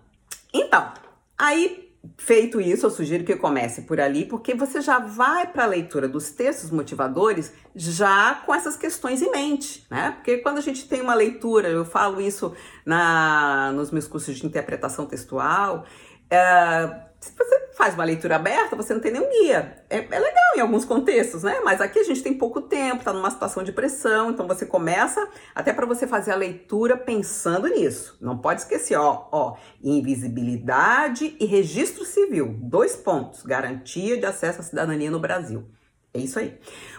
Então, 0.53 0.91
aí 1.37 1.86
Feito 2.17 2.61
isso, 2.61 2.85
eu 2.85 2.89
sugiro 2.89 3.23
que 3.23 3.35
comece 3.35 3.81
por 3.81 3.99
ali, 3.99 4.25
porque 4.25 4.53
você 4.53 4.81
já 4.81 4.99
vai 4.99 5.47
para 5.47 5.63
a 5.63 5.67
leitura 5.67 6.07
dos 6.07 6.29
textos 6.29 6.69
motivadores 6.69 7.51
já 7.75 8.35
com 8.45 8.53
essas 8.53 8.77
questões 8.77 9.21
em 9.21 9.31
mente, 9.31 9.85
né? 9.89 10.11
Porque 10.11 10.37
quando 10.37 10.57
a 10.57 10.61
gente 10.61 10.87
tem 10.87 11.01
uma 11.01 11.13
leitura, 11.13 11.67
eu 11.67 11.83
falo 11.83 12.21
isso 12.21 12.53
na, 12.85 13.71
nos 13.73 13.91
meus 13.91 14.07
cursos 14.07 14.35
de 14.35 14.45
interpretação 14.45 15.05
textual, 15.05 15.85
é, 16.29 17.06
se 17.19 17.31
você 17.35 17.67
faz 17.73 17.93
uma 17.95 18.03
leitura 18.03 18.35
aberta, 18.35 18.75
você 18.75 18.93
não 18.93 19.01
tem 19.01 19.11
nenhum 19.11 19.29
guia. 19.29 19.83
É, 19.89 19.97
é, 19.97 20.19
legal 20.19 20.55
em 20.55 20.59
alguns 20.59 20.85
contextos, 20.85 21.43
né? 21.43 21.59
Mas 21.63 21.81
aqui 21.81 21.99
a 21.99 22.03
gente 22.03 22.21
tem 22.21 22.33
pouco 22.33 22.61
tempo, 22.61 23.03
tá 23.03 23.11
numa 23.11 23.31
situação 23.31 23.63
de 23.63 23.71
pressão, 23.71 24.31
então 24.31 24.47
você 24.47 24.65
começa 24.65 25.27
até 25.53 25.73
para 25.73 25.85
você 25.85 26.05
fazer 26.05 26.31
a 26.31 26.35
leitura 26.35 26.95
pensando 26.95 27.67
nisso. 27.67 28.17
Não 28.21 28.37
pode 28.37 28.61
esquecer, 28.61 28.97
ó, 28.97 29.27
ó, 29.31 29.57
invisibilidade 29.83 31.35
e 31.39 31.45
registro 31.45 32.05
civil, 32.05 32.55
dois 32.59 32.95
pontos, 32.95 33.43
garantia 33.43 34.17
de 34.17 34.25
acesso 34.25 34.61
à 34.61 34.63
cidadania 34.63 35.11
no 35.11 35.19
Brasil. 35.19 35.67
É 36.13 36.19
isso 36.19 36.39
aí. 36.39 36.57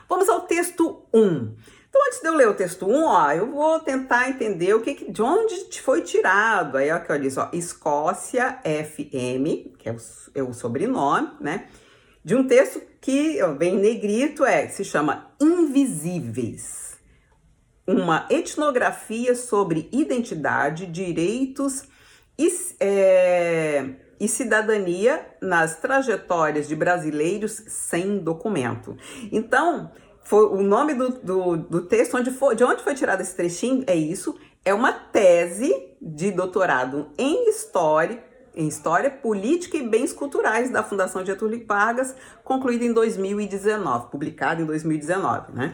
Vamos 0.09 0.28
ao 0.28 0.43
texto 0.43 1.02
1. 1.12 1.21
Um. 1.21 1.57
Então, 1.88 2.07
antes 2.07 2.21
de 2.21 2.28
eu 2.28 2.35
ler 2.35 2.49
o 2.49 2.54
texto 2.54 2.87
1, 2.87 3.04
ó, 3.04 3.33
eu 3.33 3.50
vou 3.50 3.80
tentar 3.80 4.28
entender 4.28 4.75
o 4.75 4.83
que, 4.83 5.11
de 5.11 5.23
onde 5.23 5.80
foi 5.80 6.02
tirado. 6.02 6.76
Aí, 6.76 6.90
ó, 6.90 7.16
diz, 7.16 7.38
ó, 7.38 7.49
Escócia 7.52 8.61
FM, 8.62 9.76
que 9.78 9.88
é 9.88 9.92
o, 9.92 9.97
é 10.35 10.42
o 10.42 10.52
sobrenome, 10.52 11.30
né? 11.40 11.68
De 12.23 12.35
um 12.35 12.47
texto 12.47 12.83
que 13.00 13.42
ó, 13.42 13.54
vem 13.54 13.76
em 13.76 13.80
negrito, 13.80 14.45
é, 14.45 14.68
se 14.68 14.85
chama 14.85 15.33
Invisíveis. 15.40 16.99
Uma 17.87 18.26
etnografia 18.28 19.35
sobre 19.35 19.88
identidade, 19.90 20.85
direitos 20.85 21.85
e, 22.38 22.49
é, 22.80 23.95
e 24.21 24.28
cidadania 24.28 25.26
nas 25.40 25.76
trajetórias 25.80 26.68
de 26.68 26.76
brasileiros 26.76 27.62
sem 27.66 28.18
documento. 28.18 28.95
Então, 29.33 29.90
foi 30.28 30.44
o 30.44 30.62
nome 30.62 30.92
do, 30.92 31.08
do, 31.08 31.56
do 31.56 31.80
texto, 31.80 32.14
onde 32.14 32.30
foi, 32.30 32.54
de 32.54 32.62
onde 32.62 32.82
foi 32.82 32.94
tirado 32.94 33.23
esse 33.23 33.35
trechinho, 33.35 33.82
é 33.87 33.97
isso. 33.97 34.38
É 34.62 34.75
uma 34.75 34.92
tese 34.92 35.75
de 36.02 36.30
doutorado 36.30 37.08
em 37.16 37.49
História, 37.49 38.23
em 38.54 38.68
História, 38.68 39.11
Política 39.11 39.78
e 39.78 39.88
Bens 39.88 40.12
Culturais 40.12 40.68
da 40.68 40.82
Fundação 40.82 41.25
Getúlio 41.25 41.64
Vargas, 41.66 42.14
concluída 42.44 42.85
em 42.85 42.92
2019, 42.92 44.11
publicada 44.11 44.61
em 44.61 44.66
2019, 44.66 45.52
né? 45.54 45.73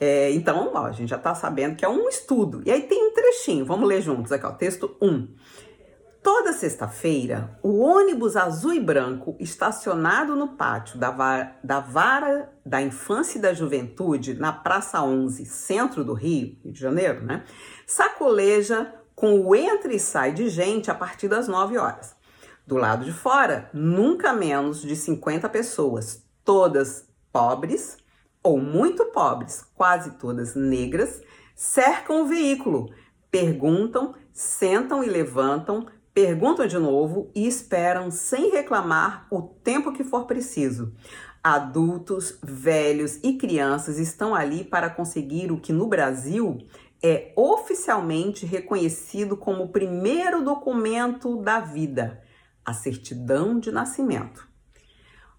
É, 0.00 0.30
então, 0.30 0.70
ó, 0.72 0.86
a 0.86 0.92
gente 0.92 1.10
já 1.10 1.16
está 1.16 1.34
sabendo 1.34 1.76
que 1.76 1.84
é 1.84 1.88
um 1.88 2.08
estudo. 2.08 2.62
E 2.64 2.70
aí 2.70 2.80
tem 2.84 3.06
um 3.06 3.12
trechinho, 3.12 3.66
vamos 3.66 3.86
ler 3.86 4.00
juntos 4.00 4.32
aqui, 4.32 4.46
ó, 4.46 4.52
texto 4.52 4.96
1. 5.02 5.28
Toda 6.22 6.54
sexta-feira, 6.54 7.58
o 7.62 7.80
ônibus 7.80 8.34
azul 8.34 8.72
e 8.72 8.80
branco 8.80 9.36
estacionado 9.38 10.34
no 10.36 10.48
pátio 10.48 10.98
da, 10.98 11.10
va 11.10 11.52
da 11.62 11.80
Vara 11.80 12.50
da 12.70 12.80
Infância 12.80 13.36
e 13.36 13.40
da 13.42 13.52
Juventude, 13.52 14.34
na 14.34 14.52
Praça 14.52 15.02
11, 15.02 15.44
centro 15.44 16.04
do 16.04 16.14
Rio, 16.14 16.56
Rio 16.62 16.72
de 16.72 16.78
Janeiro, 16.78 17.24
né? 17.24 17.44
Sacoleja 17.84 18.94
com 19.16 19.40
o 19.40 19.56
entra 19.56 19.92
e 19.92 19.98
sai 19.98 20.32
de 20.32 20.48
gente 20.48 20.88
a 20.88 20.94
partir 20.94 21.26
das 21.26 21.48
9 21.48 21.76
horas. 21.76 22.14
Do 22.64 22.76
lado 22.76 23.04
de 23.04 23.12
fora, 23.12 23.68
nunca 23.74 24.32
menos 24.32 24.82
de 24.82 24.94
50 24.94 25.48
pessoas, 25.48 26.24
todas 26.44 27.08
pobres 27.32 27.96
ou 28.40 28.60
muito 28.60 29.06
pobres, 29.06 29.64
quase 29.74 30.12
todas 30.12 30.54
negras, 30.54 31.20
cercam 31.56 32.22
o 32.22 32.26
veículo 32.26 32.88
perguntam, 33.30 34.14
sentam 34.32 35.02
e 35.04 35.08
levantam, 35.08 35.86
perguntam 36.12 36.66
de 36.66 36.78
novo 36.78 37.30
e 37.34 37.46
esperam 37.46 38.10
sem 38.10 38.50
reclamar 38.50 39.26
o 39.30 39.42
tempo 39.42 39.92
que 39.92 40.02
for 40.02 40.26
preciso. 40.26 40.92
Adultos, 41.42 42.38
velhos 42.42 43.18
e 43.22 43.38
crianças 43.38 43.98
estão 43.98 44.34
ali 44.34 44.62
para 44.62 44.90
conseguir 44.90 45.50
o 45.50 45.58
que 45.58 45.72
no 45.72 45.86
Brasil 45.86 46.58
é 47.02 47.32
oficialmente 47.34 48.44
reconhecido 48.44 49.36
como 49.36 49.64
o 49.64 49.68
primeiro 49.68 50.44
documento 50.44 51.36
da 51.42 51.60
vida, 51.60 52.22
a 52.64 52.74
certidão 52.74 53.58
de 53.58 53.72
nascimento. 53.72 54.46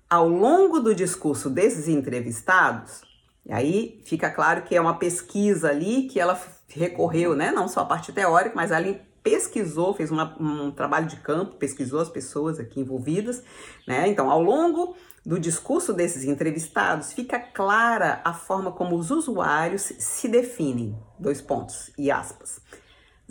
Ao 0.09 0.27
longo 0.27 0.79
do 0.79 0.93
discurso 0.95 1.49
desses 1.49 1.87
entrevistados, 1.87 3.01
e 3.45 3.53
aí 3.53 4.01
fica 4.03 4.29
claro 4.29 4.63
que 4.63 4.75
é 4.75 4.81
uma 4.81 4.97
pesquisa 4.97 5.69
ali 5.69 6.07
que 6.07 6.19
ela 6.19 6.39
recorreu, 6.67 7.35
né, 7.35 7.51
não 7.51 7.67
só 7.67 7.81
a 7.81 7.85
parte 7.85 8.11
teórica, 8.11 8.55
mas 8.55 8.71
ali 8.71 9.01
pesquisou, 9.23 9.93
fez 9.93 10.09
uma, 10.09 10.35
um 10.39 10.71
trabalho 10.71 11.05
de 11.05 11.17
campo, 11.17 11.55
pesquisou 11.55 11.99
as 11.99 12.09
pessoas 12.09 12.59
aqui 12.59 12.79
envolvidas, 12.79 13.43
né? 13.87 14.07
Então, 14.07 14.31
ao 14.31 14.41
longo 14.41 14.95
do 15.25 15.39
discurso 15.39 15.93
desses 15.93 16.23
entrevistados, 16.23 17.13
fica 17.13 17.39
clara 17.39 18.21
a 18.23 18.33
forma 18.33 18.71
como 18.71 18.95
os 18.95 19.11
usuários 19.11 19.93
se 19.99 20.27
definem. 20.27 20.97
Dois 21.19 21.41
pontos 21.41 21.91
e 21.97 22.09
aspas. 22.09 22.59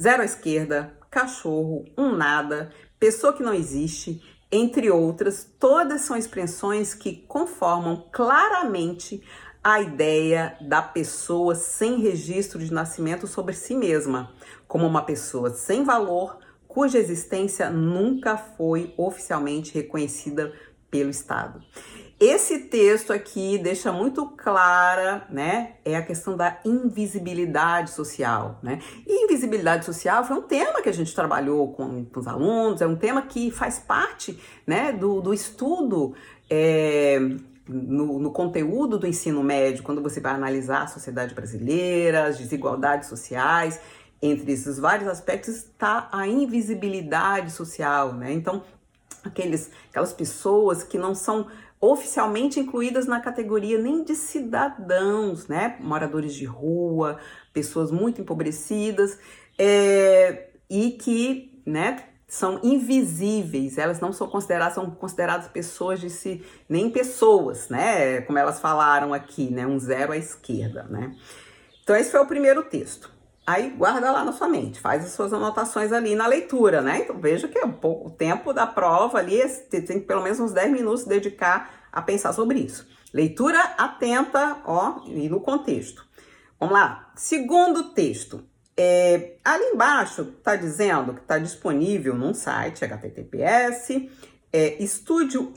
Zero 0.00 0.22
à 0.22 0.24
esquerda, 0.24 0.96
cachorro, 1.10 1.84
um 1.98 2.14
nada, 2.14 2.70
pessoa 2.98 3.32
que 3.32 3.42
não 3.42 3.52
existe, 3.52 4.22
entre 4.52 4.90
outras, 4.90 5.44
todas 5.58 6.02
são 6.02 6.16
expressões 6.16 6.94
que 6.94 7.24
conformam 7.28 8.08
claramente 8.12 9.22
a 9.62 9.80
ideia 9.80 10.56
da 10.60 10.80
pessoa 10.80 11.54
sem 11.54 12.00
registro 12.00 12.58
de 12.58 12.72
nascimento 12.72 13.26
sobre 13.26 13.54
si 13.54 13.74
mesma, 13.74 14.32
como 14.66 14.86
uma 14.86 15.02
pessoa 15.02 15.50
sem 15.50 15.84
valor, 15.84 16.38
cuja 16.66 16.98
existência 16.98 17.68
nunca 17.68 18.36
foi 18.36 18.94
oficialmente 18.96 19.74
reconhecida 19.74 20.52
pelo 20.90 21.10
Estado. 21.10 21.62
Esse 22.20 22.58
texto 22.58 23.14
aqui 23.14 23.56
deixa 23.56 23.90
muito 23.90 24.26
clara, 24.26 25.26
né, 25.30 25.76
é 25.82 25.96
a 25.96 26.02
questão 26.02 26.36
da 26.36 26.60
invisibilidade 26.66 27.92
social, 27.92 28.58
né? 28.62 28.78
E 29.06 29.24
invisibilidade 29.24 29.86
social 29.86 30.22
foi 30.22 30.36
um 30.36 30.42
tema 30.42 30.82
que 30.82 30.90
a 30.90 30.92
gente 30.92 31.14
trabalhou 31.14 31.72
com, 31.72 32.04
com 32.04 32.20
os 32.20 32.26
alunos, 32.26 32.82
é 32.82 32.86
um 32.86 32.94
tema 32.94 33.22
que 33.22 33.50
faz 33.50 33.78
parte, 33.78 34.38
né, 34.66 34.92
do, 34.92 35.22
do 35.22 35.32
estudo 35.32 36.14
é, 36.50 37.18
no, 37.66 38.18
no, 38.18 38.30
conteúdo 38.30 38.98
do 38.98 39.06
ensino 39.06 39.42
médio, 39.42 39.82
quando 39.82 40.02
você 40.02 40.20
vai 40.20 40.34
analisar 40.34 40.82
a 40.82 40.88
sociedade 40.88 41.34
brasileira, 41.34 42.26
as 42.26 42.36
desigualdades 42.36 43.08
sociais, 43.08 43.80
entre 44.20 44.52
esses 44.52 44.78
vários 44.78 45.08
aspectos 45.08 45.54
está 45.56 46.08
a 46.12 46.26
invisibilidade 46.26 47.50
social, 47.50 48.12
né? 48.12 48.30
Então, 48.30 48.62
aqueles, 49.24 49.70
aquelas 49.88 50.12
pessoas 50.12 50.82
que 50.82 50.98
não 50.98 51.14
são 51.14 51.46
oficialmente 51.80 52.60
incluídas 52.60 53.06
na 53.06 53.20
categoria 53.20 53.78
nem 53.78 54.04
de 54.04 54.14
cidadãos, 54.14 55.48
né? 55.48 55.76
Moradores 55.80 56.34
de 56.34 56.44
rua, 56.44 57.18
pessoas 57.52 57.90
muito 57.90 58.20
empobrecidas, 58.20 59.18
é, 59.58 60.50
e 60.68 60.90
que, 60.92 61.62
né, 61.64 62.04
são 62.28 62.60
invisíveis, 62.62 63.76
elas 63.76 63.98
não 63.98 64.12
são 64.12 64.28
consideradas, 64.28 64.74
são 64.74 64.88
consideradas 64.90 65.48
pessoas 65.48 65.98
de 65.98 66.08
si, 66.08 66.44
nem 66.68 66.88
pessoas, 66.90 67.68
né? 67.68 68.20
Como 68.20 68.38
elas 68.38 68.60
falaram 68.60 69.12
aqui, 69.12 69.50
né? 69.50 69.66
Um 69.66 69.78
zero 69.78 70.12
à 70.12 70.16
esquerda, 70.16 70.84
né? 70.84 71.16
Então, 71.82 71.96
esse 71.96 72.10
foi 72.10 72.20
o 72.20 72.26
primeiro 72.26 72.62
texto. 72.62 73.10
Aí 73.46 73.70
guarda 73.70 74.12
lá 74.12 74.24
na 74.24 74.32
sua 74.32 74.48
mente, 74.48 74.80
faz 74.80 75.04
as 75.04 75.12
suas 75.12 75.32
anotações 75.32 75.92
ali 75.92 76.14
na 76.14 76.26
leitura, 76.26 76.80
né? 76.80 77.00
Então 77.00 77.18
veja 77.18 77.48
que 77.48 77.58
é 77.58 77.64
um 77.64 77.72
pouco, 77.72 78.08
o 78.08 78.10
tempo 78.10 78.52
da 78.52 78.66
prova 78.66 79.18
ali, 79.18 79.40
tem 79.70 79.82
que 79.82 80.00
pelo 80.00 80.22
menos 80.22 80.38
uns 80.38 80.52
10 80.52 80.70
minutos 80.70 81.04
dedicar 81.04 81.88
a 81.90 82.00
pensar 82.00 82.32
sobre 82.32 82.60
isso. 82.60 82.86
Leitura 83.12 83.58
atenta, 83.76 84.58
ó, 84.64 85.02
e 85.06 85.28
no 85.28 85.40
contexto. 85.40 86.06
Vamos 86.58 86.74
lá. 86.74 87.10
Segundo 87.16 87.90
texto. 87.92 88.44
É, 88.76 89.36
ali 89.44 89.64
embaixo 89.64 90.22
está 90.38 90.56
dizendo 90.56 91.12
que 91.12 91.20
está 91.20 91.38
disponível 91.38 92.14
num 92.14 92.32
site 92.32 92.84
https 92.84 94.08
é, 94.52 94.82
estúdio 94.82 95.52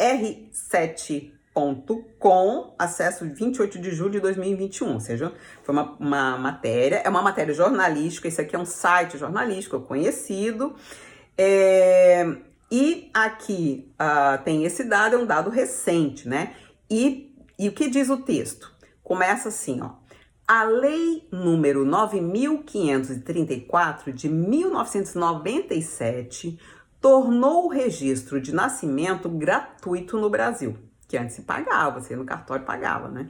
r7.com, 1.55 2.75
acesso 2.77 3.25
28 3.25 3.79
de 3.79 3.91
julho 3.91 4.11
de 4.11 4.19
2021, 4.19 4.93
ou 4.93 4.99
seja, 4.99 5.33
foi 5.63 5.73
uma, 5.73 5.95
uma 5.99 6.37
matéria, 6.37 6.97
é 6.97 7.09
uma 7.09 7.21
matéria 7.21 7.53
jornalística, 7.53 8.27
esse 8.27 8.41
aqui 8.41 8.53
é 8.55 8.59
um 8.59 8.65
site 8.65 9.17
jornalístico 9.17 9.79
conhecido, 9.81 10.75
é, 11.37 12.35
e 12.71 13.11
aqui 13.13 13.91
uh, 13.93 14.43
tem 14.43 14.65
esse 14.65 14.83
dado, 14.83 15.15
é 15.15 15.19
um 15.19 15.25
dado 15.25 15.49
recente, 15.49 16.27
né? 16.27 16.53
E, 16.89 17.33
e 17.57 17.69
o 17.69 17.71
que 17.71 17.89
diz 17.89 18.09
o 18.09 18.17
texto? 18.17 18.73
Começa 19.03 19.47
assim, 19.49 19.81
ó. 19.81 19.91
A 20.47 20.63
Lei 20.63 21.27
número 21.31 21.85
9534 21.85 24.11
de 24.11 24.27
1997 24.27 26.59
tornou 26.99 27.65
o 27.65 27.69
registro 27.69 28.41
de 28.41 28.53
nascimento 28.53 29.29
gratuito 29.29 30.17
no 30.17 30.29
Brasil, 30.29 30.77
que 31.13 31.17
antes 31.17 31.35
se 31.35 31.43
pagava, 31.43 32.01
você 32.01 32.15
no 32.15 32.25
cartório 32.25 32.65
pagava, 32.65 33.07
né? 33.07 33.29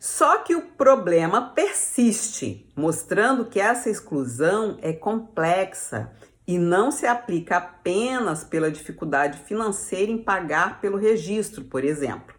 Só 0.00 0.38
que 0.38 0.56
o 0.56 0.62
problema 0.62 1.52
persiste, 1.54 2.68
mostrando 2.76 3.44
que 3.44 3.60
essa 3.60 3.88
exclusão 3.88 4.76
é 4.82 4.92
complexa 4.92 6.10
e 6.44 6.58
não 6.58 6.90
se 6.90 7.06
aplica 7.06 7.58
apenas 7.58 8.42
pela 8.42 8.68
dificuldade 8.68 9.38
financeira 9.38 10.10
em 10.10 10.18
pagar 10.18 10.80
pelo 10.80 10.98
registro, 10.98 11.62
por 11.62 11.84
exemplo. 11.84 12.34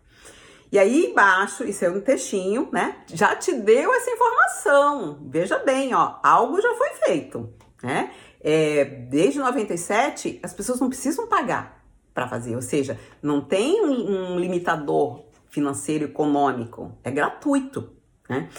E 0.69 0.77
aí 0.77 1.05
embaixo, 1.05 1.63
isso 1.63 1.85
é 1.85 1.89
um 1.89 2.01
textinho, 2.01 2.67
né? 2.69 2.97
Já 3.07 3.33
te 3.33 3.53
deu 3.53 3.93
essa 3.93 4.11
informação. 4.11 5.25
Veja 5.29 5.57
bem, 5.59 5.93
ó, 5.93 6.17
algo 6.21 6.61
já 6.61 6.75
foi 6.75 6.89
feito, 7.05 7.49
né? 7.81 8.11
É, 8.41 8.83
desde 8.83 9.39
97, 9.39 10.37
as 10.43 10.53
pessoas 10.53 10.81
não 10.81 10.89
precisam 10.89 11.27
pagar 11.27 11.84
para 12.15 12.29
fazer, 12.29 12.55
ou 12.55 12.61
seja, 12.61 12.97
não 13.21 13.41
tem 13.41 13.85
um, 13.85 14.33
um 14.33 14.39
limitador 14.39 15.25
financeiro 15.49 16.05
econômico, 16.05 16.97
é 17.03 17.11
gratuito, 17.11 17.89
né? 18.29 18.49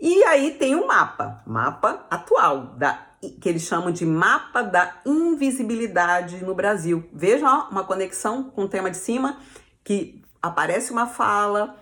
E 0.00 0.22
aí 0.24 0.52
tem 0.52 0.74
o 0.74 0.84
um 0.84 0.86
mapa, 0.86 1.42
mapa 1.46 2.06
atual 2.08 2.74
da 2.76 3.08
que 3.40 3.48
eles 3.48 3.62
chamam 3.62 3.92
de 3.92 4.04
mapa 4.04 4.62
da 4.62 5.00
invisibilidade 5.06 6.44
no 6.44 6.56
Brasil. 6.56 7.08
Vejam 7.12 7.48
ó, 7.48 7.70
uma 7.70 7.84
conexão 7.84 8.42
com 8.42 8.64
o 8.64 8.68
tema 8.68 8.90
de 8.90 8.96
cima 8.96 9.38
que 9.84 10.20
aparece 10.40 10.90
uma 10.90 11.06
fala 11.06 11.76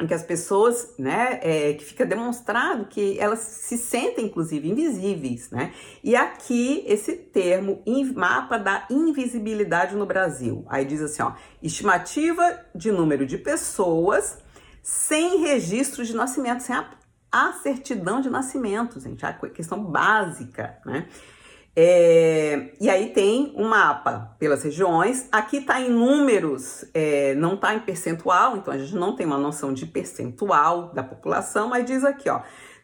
em 0.00 0.06
que 0.06 0.14
as 0.14 0.24
pessoas, 0.24 0.92
né, 0.98 1.38
é, 1.40 1.72
que 1.74 1.84
fica 1.84 2.04
demonstrado 2.04 2.86
que 2.86 3.18
elas 3.18 3.38
se 3.38 3.78
sentem, 3.78 4.26
inclusive, 4.26 4.68
invisíveis, 4.68 5.50
né? 5.50 5.72
E 6.02 6.16
aqui, 6.16 6.82
esse 6.86 7.12
termo, 7.12 7.80
mapa 8.14 8.58
da 8.58 8.86
invisibilidade 8.90 9.94
no 9.94 10.04
Brasil. 10.04 10.64
Aí 10.68 10.84
diz 10.84 11.00
assim, 11.00 11.22
ó, 11.22 11.32
estimativa 11.62 12.60
de 12.74 12.90
número 12.90 13.24
de 13.24 13.38
pessoas 13.38 14.38
sem 14.82 15.40
registro 15.40 16.04
de 16.04 16.14
nascimento, 16.14 16.62
sem 16.62 16.74
a, 16.74 16.90
a 17.30 17.52
certidão 17.54 18.20
de 18.20 18.28
nascimento, 18.28 18.98
gente, 19.00 19.24
a 19.24 19.32
questão 19.32 19.82
básica, 19.82 20.78
né? 20.84 21.08
É, 21.76 22.68
e 22.80 22.88
aí 22.88 23.10
tem 23.10 23.52
um 23.56 23.66
mapa 23.66 24.36
pelas 24.38 24.62
regiões. 24.62 25.26
Aqui 25.32 25.56
está 25.58 25.80
em 25.80 25.90
números, 25.90 26.84
é, 26.94 27.34
não 27.34 27.54
está 27.54 27.74
em 27.74 27.80
percentual, 27.80 28.56
então 28.56 28.72
a 28.72 28.78
gente 28.78 28.94
não 28.94 29.16
tem 29.16 29.26
uma 29.26 29.38
noção 29.38 29.72
de 29.72 29.84
percentual 29.84 30.92
da 30.94 31.02
população, 31.02 31.68
mas 31.68 31.84
diz 31.84 32.04
aqui, 32.04 32.28
ó. 32.28 32.42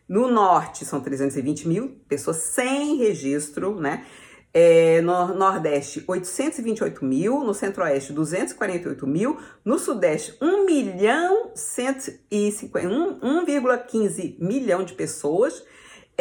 No 0.09 0.27
norte 0.27 0.85
são 0.85 1.01
320 1.01 1.69
mil 1.69 2.01
pessoas 2.09 2.39
sem 2.39 2.97
registro, 2.97 3.81
né? 3.81 4.05
É, 4.53 5.01
no 5.03 5.37
Nordeste, 5.37 6.03
828 6.09 7.05
mil, 7.05 7.45
no 7.45 7.55
Centro-Oeste, 7.55 8.13
248 8.13 9.07
mil, 9.07 9.39
no 9.65 9.79
Sudeste, 9.79 10.37
1 10.43 10.67
milhão 10.67 11.53
1,15 11.55 14.37
milhão 14.41 14.83
de 14.83 14.95
pessoas, 14.95 15.63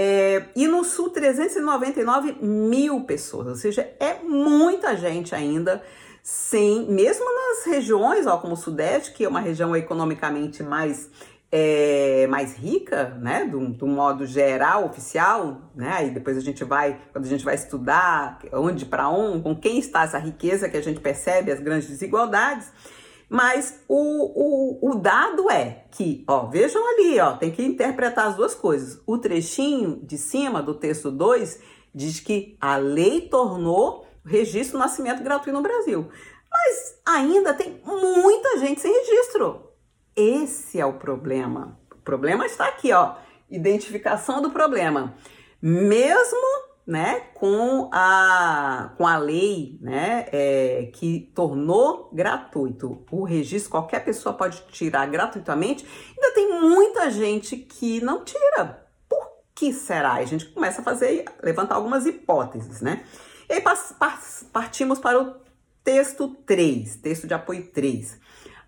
é, 0.01 0.46
e 0.56 0.65
no 0.65 0.86
sul, 0.86 1.10
399 1.10 2.38
mil 2.41 3.01
pessoas, 3.01 3.48
ou 3.48 3.56
seja, 3.56 3.82
é 4.00 4.13
muita 4.24 4.96
gente 4.96 5.36
ainda, 5.36 5.84
sem, 6.24 6.89
mesmo 6.89 7.25
nas 7.25 7.65
regiões, 7.65 8.25
ó, 8.25 8.38
como 8.38 8.53
o 8.53 8.56
Sudeste, 8.56 9.12
que 9.12 9.25
é 9.25 9.27
uma 9.27 9.41
região 9.41 9.75
economicamente 9.75 10.63
mais, 10.63 11.10
é, 11.51 12.25
mais 12.27 12.56
rica, 12.56 13.10
né, 13.22 13.44
do, 13.44 13.60
do, 13.72 13.86
modo 13.86 14.25
geral, 14.25 14.86
oficial, 14.86 15.63
né, 15.75 15.91
aí 15.94 16.12
depois 16.12 16.38
a 16.38 16.41
gente 16.41 16.63
vai, 16.63 16.98
quando 17.12 17.25
a 17.25 17.29
gente 17.29 17.44
vai 17.44 17.56
estudar 17.56 18.39
onde, 18.53 18.86
para 18.86 19.10
onde, 19.10 19.44
com 19.44 19.53
quem 19.53 19.79
está 19.79 20.03
essa 20.03 20.18
riqueza 20.18 20.70
que 20.70 20.77
a 20.77 20.82
gente 20.82 21.01
percebe 21.01 21.51
as 21.51 21.60
grandes 21.60 21.89
desigualdades, 21.89 22.72
mas 23.29 23.79
o, 23.88 23.95
o, 23.95 24.91
o 24.91 24.95
dado 24.95 25.51
é 25.51 25.86
que, 25.91 26.24
ó, 26.27 26.48
vejam 26.48 26.83
ali, 26.89 27.19
ó, 27.19 27.38
tem 27.38 27.51
que 27.51 27.63
interpretar 27.63 28.27
as 28.27 28.36
duas 28.36 28.55
coisas. 28.55 29.00
O 29.05 29.19
trechinho 29.19 30.01
de 30.03 30.17
cima 30.17 30.63
do 30.63 30.74
texto 30.74 31.12
2 31.12 31.62
diz 31.93 32.19
que 32.19 32.57
a 32.59 32.77
lei 32.77 33.21
tornou 33.21 34.07
registro 34.25 34.77
do 34.77 34.81
nascimento 34.81 35.24
gratuito 35.24 35.55
no 35.55 35.62
Brasil. 35.62 36.09
Mas 36.51 37.00
ainda 37.05 37.53
tem 37.53 37.79
muita 37.86 38.57
gente 38.57 38.81
sem 38.81 38.91
registro. 38.91 39.69
Esse 40.15 40.79
é 40.79 40.86
o 40.86 40.93
problema. 40.93 41.79
O 41.91 42.01
problema 42.01 42.48
está 42.48 42.67
aqui, 42.67 42.91
ó. 42.91 43.15
Identificação 43.50 44.41
do 44.41 44.50
problema. 44.50 45.15
Mesmo 45.62 46.69
né, 46.89 47.19
com 47.36 47.88
a, 47.93 48.93
com 48.98 49.05
a 49.05 49.15
lei 49.15 49.77
né, 49.79 50.25
é, 50.31 50.89
que 50.91 51.31
tornou 51.36 52.10
gratuito 52.12 53.05
o 53.12 53.24
registro, 53.24 53.69
qualquer 53.69 54.03
pessoa 54.03 54.34
pode 54.34 54.63
tirar 54.72 55.05
gratuitamente, 55.05 55.86
ainda 56.10 56.34
tem 56.34 56.60
muita 56.60 57.12
gente 57.12 57.58
que 57.58 58.01
não 58.01 58.24
tira. 58.25 58.88
Por 59.08 59.24
que 59.53 59.72
será? 59.72 60.13
A 60.13 60.25
gente 60.25 60.46
começa 60.46 60.81
a 60.81 60.84
fazer, 60.84 61.25
levantar 61.43 61.75
algumas 61.75 62.08
hipóteses, 62.08 62.81
né? 62.81 63.03
E 63.48 63.53
aí 63.53 63.63
partimos 64.51 64.98
para 64.98 65.22
o 65.22 65.36
texto 65.84 66.29
3, 66.43 66.96
texto 66.96 67.27
de 67.27 67.36
apoio 67.36 67.67
3. 67.67 68.17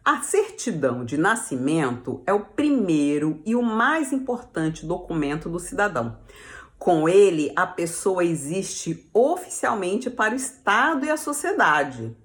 A 0.06 0.22
certidão 0.22 1.04
de 1.04 1.18
nascimento 1.18 2.22
é 2.28 2.34
o 2.34 2.42
primeiro 2.42 3.42
e 3.48 3.56
o 3.56 3.64
mais 3.64 4.14
importante 4.14 4.86
documento 4.86 5.50
do 5.50 5.58
cidadão 5.58 6.18
com 6.82 7.08
ele, 7.08 7.54
a 7.56 7.68
pessoa 7.68 8.26
existe 8.26 9.08
oficialmente 9.14 10.10
para 10.10 10.34
o 10.34 10.36
Estado 10.36 11.06
e 11.06 11.12
a 11.12 11.16
sociedade. 11.16 12.18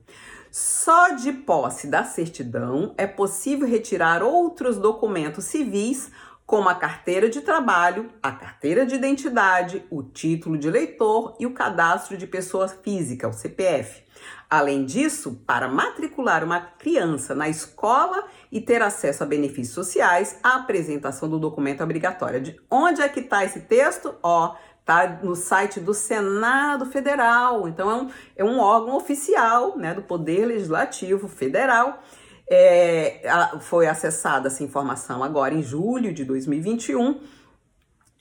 Só 0.50 1.10
de 1.10 1.30
posse 1.30 1.88
da 1.88 2.04
certidão 2.04 2.94
é 2.96 3.06
possível 3.06 3.68
retirar 3.68 4.22
outros 4.22 4.78
documentos 4.78 5.44
civis, 5.44 6.10
como 6.46 6.68
a 6.68 6.74
carteira 6.76 7.28
de 7.28 7.40
trabalho, 7.40 8.08
a 8.22 8.30
carteira 8.30 8.86
de 8.86 8.94
identidade, 8.94 9.84
o 9.90 10.02
título 10.02 10.56
de 10.56 10.68
eleitor 10.68 11.36
e 11.40 11.46
o 11.46 11.52
cadastro 11.52 12.16
de 12.16 12.26
pessoa 12.26 12.68
física, 12.68 13.28
o 13.28 13.32
CPF. 13.32 14.06
Além 14.48 14.84
disso, 14.84 15.42
para 15.44 15.66
matricular 15.66 16.44
uma 16.44 16.60
criança 16.60 17.34
na 17.34 17.48
escola 17.48 18.24
e 18.50 18.60
ter 18.60 18.80
acesso 18.80 19.24
a 19.24 19.26
benefícios 19.26 19.74
sociais, 19.74 20.38
a 20.40 20.54
apresentação 20.56 21.28
do 21.28 21.38
documento 21.38 21.80
é 21.80 21.84
obrigatória. 21.84 22.40
De 22.40 22.58
onde 22.70 23.02
é 23.02 23.08
que 23.08 23.20
está 23.20 23.44
esse 23.44 23.62
texto? 23.62 24.14
Ó, 24.22 24.54
tá 24.84 25.18
no 25.20 25.34
site 25.34 25.80
do 25.80 25.92
Senado 25.92 26.86
Federal. 26.86 27.66
Então 27.66 27.90
é 27.90 27.94
um, 27.94 28.10
é 28.36 28.44
um 28.44 28.60
órgão 28.60 28.96
oficial, 28.96 29.76
né, 29.76 29.92
do 29.92 30.02
Poder 30.02 30.46
Legislativo 30.46 31.26
Federal. 31.26 32.00
É, 32.48 33.22
foi 33.60 33.88
acessada 33.88 34.48
essa 34.48 34.62
informação 34.62 35.22
agora 35.24 35.54
em 35.54 35.62
julho 35.62 36.12
de 36.12 36.24
2021. 36.24 37.20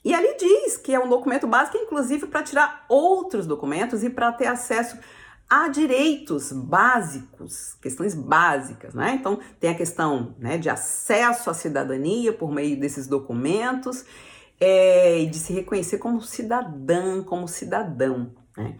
E 0.04 0.14
ali 0.14 0.36
diz 0.38 0.76
que 0.76 0.94
é 0.94 1.00
um 1.00 1.08
documento 1.08 1.46
básico, 1.46 1.76
inclusive 1.78 2.26
para 2.26 2.42
tirar 2.42 2.84
outros 2.88 3.46
documentos 3.46 4.04
e 4.04 4.10
para 4.10 4.32
ter 4.32 4.46
acesso 4.46 4.96
há 5.48 5.68
direitos 5.68 6.52
básicos, 6.52 7.74
questões 7.80 8.14
básicas, 8.14 8.94
né? 8.94 9.16
Então, 9.18 9.38
tem 9.60 9.70
a 9.70 9.74
questão 9.74 10.34
né, 10.38 10.58
de 10.58 10.68
acesso 10.68 11.50
à 11.50 11.54
cidadania 11.54 12.32
por 12.32 12.52
meio 12.52 12.78
desses 12.78 13.06
documentos 13.06 14.04
é, 14.60 15.24
de 15.24 15.38
se 15.38 15.52
reconhecer 15.52 15.98
como 15.98 16.20
cidadã, 16.20 17.22
como 17.22 17.46
cidadão, 17.46 18.32
né? 18.56 18.76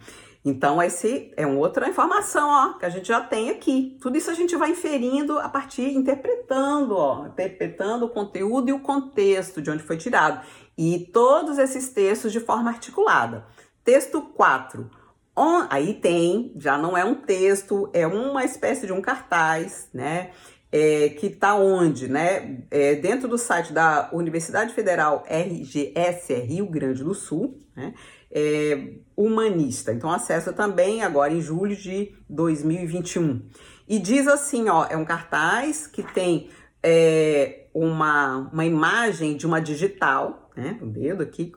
Então, 0.49 0.81
esse 0.81 1.33
é 1.35 1.45
uma 1.45 1.59
outra 1.59 1.89
informação, 1.89 2.49
ó, 2.49 2.79
que 2.79 2.85
a 2.85 2.89
gente 2.89 3.09
já 3.09 3.19
tem 3.19 3.49
aqui. 3.49 3.97
Tudo 4.01 4.17
isso 4.17 4.31
a 4.31 4.33
gente 4.33 4.55
vai 4.55 4.71
inferindo 4.71 5.37
a 5.39 5.49
partir, 5.49 5.93
interpretando, 5.93 6.95
ó, 6.95 7.27
interpretando 7.27 8.05
o 8.05 8.09
conteúdo 8.09 8.69
e 8.69 8.71
o 8.71 8.79
contexto 8.79 9.61
de 9.61 9.69
onde 9.69 9.83
foi 9.83 9.97
tirado. 9.97 10.39
E 10.77 11.09
todos 11.11 11.57
esses 11.57 11.89
textos 11.89 12.31
de 12.31 12.39
forma 12.39 12.69
articulada. 12.69 13.45
Texto 13.83 14.21
4 14.21 14.89
On, 15.35 15.67
aí 15.69 15.95
tem, 15.95 16.53
já 16.55 16.77
não 16.77 16.97
é 16.97 17.03
um 17.03 17.13
texto, 17.13 17.89
é 17.93 18.07
uma 18.07 18.45
espécie 18.45 18.87
de 18.87 18.93
um 18.93 19.01
cartaz, 19.01 19.89
né? 19.93 20.31
É, 20.71 21.09
que 21.09 21.27
está 21.27 21.55
onde, 21.55 22.07
né? 22.07 22.63
É, 22.71 22.95
dentro 22.95 23.27
do 23.27 23.37
site 23.37 23.73
da 23.73 24.09
Universidade 24.13 24.73
Federal 24.73 25.25
RGS 25.27 26.33
Rio 26.33 26.67
Grande 26.67 27.03
do 27.03 27.13
Sul, 27.13 27.59
né? 27.75 27.93
É, 28.29 28.93
humanista. 29.15 29.91
Então 29.91 30.11
acessa 30.11 30.53
também 30.53 31.01
agora 31.01 31.33
em 31.33 31.41
julho 31.41 31.75
de 31.75 32.13
2021. 32.29 33.41
E 33.87 33.99
diz 33.99 34.27
assim, 34.27 34.69
ó, 34.69 34.85
é 34.89 34.97
um 34.97 35.05
cartaz 35.05 35.87
que 35.87 36.03
tem 36.03 36.49
é, 36.83 37.67
uma, 37.73 38.49
uma 38.51 38.65
imagem 38.65 39.35
de 39.35 39.47
uma 39.47 39.59
digital, 39.59 40.51
né? 40.55 40.77
O 40.81 40.85
dedo 40.85 41.23
aqui 41.23 41.53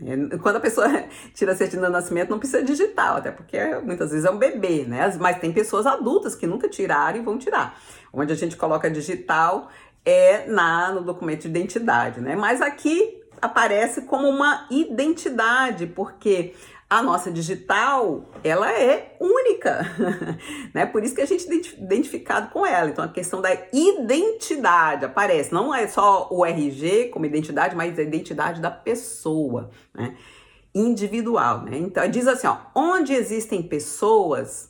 é, 0.00 0.38
quando 0.38 0.56
a 0.56 0.60
pessoa 0.60 0.86
tira 1.34 1.52
a 1.52 1.56
certidão 1.56 1.86
de 1.86 1.92
nascimento, 1.92 2.30
não 2.30 2.38
precisa 2.38 2.62
digital, 2.62 3.16
até 3.16 3.30
porque 3.30 3.58
muitas 3.84 4.10
vezes 4.10 4.24
é 4.24 4.30
um 4.30 4.38
bebê, 4.38 4.84
né? 4.84 5.12
Mas 5.18 5.38
tem 5.38 5.52
pessoas 5.52 5.86
adultas 5.86 6.34
que 6.34 6.46
nunca 6.46 6.68
tiraram 6.68 7.18
e 7.18 7.22
vão 7.22 7.38
tirar. 7.38 7.78
Onde 8.12 8.32
a 8.32 8.36
gente 8.36 8.56
coloca 8.56 8.90
digital 8.90 9.70
é 10.04 10.46
na 10.46 10.92
no 10.92 11.02
documento 11.02 11.42
de 11.42 11.48
identidade, 11.48 12.20
né? 12.20 12.36
Mas 12.36 12.60
aqui 12.60 13.21
aparece 13.42 14.02
como 14.02 14.28
uma 14.28 14.66
identidade, 14.70 15.86
porque 15.88 16.54
a 16.88 17.02
nossa 17.02 17.32
digital, 17.32 18.28
ela 18.44 18.70
é 18.70 19.16
única, 19.18 19.80
né? 20.72 20.86
Por 20.86 21.02
isso 21.02 21.14
que 21.14 21.22
a 21.22 21.26
gente 21.26 21.50
é 21.50 21.82
identificado 21.82 22.50
com 22.50 22.64
ela. 22.64 22.88
Então, 22.88 23.02
a 23.02 23.08
questão 23.08 23.40
da 23.40 23.50
identidade 23.72 25.04
aparece. 25.04 25.52
Não 25.52 25.74
é 25.74 25.88
só 25.88 26.28
o 26.30 26.44
RG 26.44 27.08
como 27.08 27.26
identidade, 27.26 27.74
mas 27.74 27.98
a 27.98 28.02
identidade 28.02 28.60
da 28.60 28.70
pessoa, 28.70 29.70
né? 29.94 30.16
Individual, 30.74 31.62
né? 31.62 31.78
Então, 31.78 32.06
diz 32.08 32.28
assim, 32.28 32.46
ó, 32.46 32.58
onde 32.74 33.14
existem 33.14 33.62
pessoas, 33.62 34.68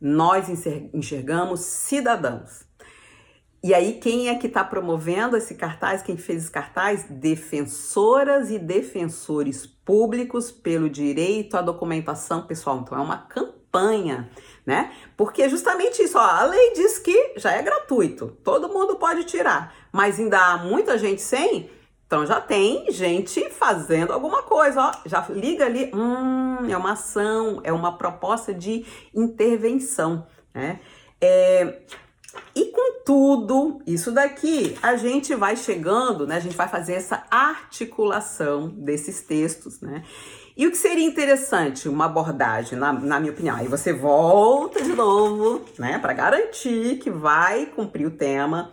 nós 0.00 0.48
enxergamos 0.92 1.60
cidadãos. 1.60 2.63
E 3.64 3.72
aí, 3.72 3.94
quem 3.94 4.28
é 4.28 4.34
que 4.34 4.46
está 4.46 4.62
promovendo 4.62 5.38
esse 5.38 5.54
cartaz? 5.54 6.02
Quem 6.02 6.18
fez 6.18 6.42
esse 6.42 6.50
cartaz? 6.50 7.06
Defensoras 7.08 8.50
e 8.50 8.58
defensores 8.58 9.66
públicos 9.66 10.50
pelo 10.50 10.90
direito 10.90 11.56
à 11.56 11.62
documentação 11.62 12.46
pessoal. 12.46 12.80
Então, 12.80 12.98
é 12.98 13.00
uma 13.00 13.16
campanha, 13.16 14.28
né? 14.66 14.92
Porque 15.16 15.40
é 15.40 15.48
justamente 15.48 16.02
isso, 16.02 16.18
ó, 16.18 16.20
a 16.20 16.44
lei 16.44 16.74
diz 16.74 16.98
que 16.98 17.36
já 17.38 17.52
é 17.52 17.62
gratuito, 17.62 18.36
todo 18.44 18.68
mundo 18.68 18.96
pode 18.96 19.24
tirar, 19.24 19.74
mas 19.90 20.20
ainda 20.20 20.38
há 20.38 20.58
muita 20.58 20.98
gente 20.98 21.22
sem. 21.22 21.70
Então 22.06 22.26
já 22.26 22.42
tem 22.42 22.92
gente 22.92 23.48
fazendo 23.48 24.12
alguma 24.12 24.42
coisa, 24.42 24.78
ó, 24.78 25.08
já 25.08 25.24
liga 25.30 25.64
ali, 25.64 25.90
hum, 25.94 26.70
é 26.70 26.76
uma 26.76 26.92
ação, 26.92 27.62
é 27.64 27.72
uma 27.72 27.96
proposta 27.96 28.52
de 28.52 28.84
intervenção, 29.14 30.26
né? 30.52 30.80
É, 31.18 31.78
tudo 33.04 33.82
isso 33.86 34.10
daqui, 34.10 34.76
a 34.82 34.96
gente 34.96 35.34
vai 35.34 35.56
chegando, 35.56 36.26
né? 36.26 36.36
A 36.36 36.40
gente 36.40 36.56
vai 36.56 36.68
fazer 36.68 36.94
essa 36.94 37.24
articulação 37.30 38.68
desses 38.68 39.20
textos, 39.20 39.80
né? 39.80 40.02
E 40.56 40.66
o 40.66 40.70
que 40.70 40.76
seria 40.76 41.04
interessante, 41.04 41.88
uma 41.88 42.04
abordagem, 42.06 42.78
na, 42.78 42.92
na 42.92 43.18
minha 43.18 43.32
opinião, 43.32 43.56
aí 43.56 43.66
você 43.66 43.92
volta 43.92 44.80
de 44.80 44.92
novo, 44.92 45.64
né, 45.76 45.98
para 45.98 46.12
garantir 46.12 46.98
que 46.98 47.10
vai 47.10 47.66
cumprir 47.66 48.06
o 48.06 48.12
tema 48.12 48.70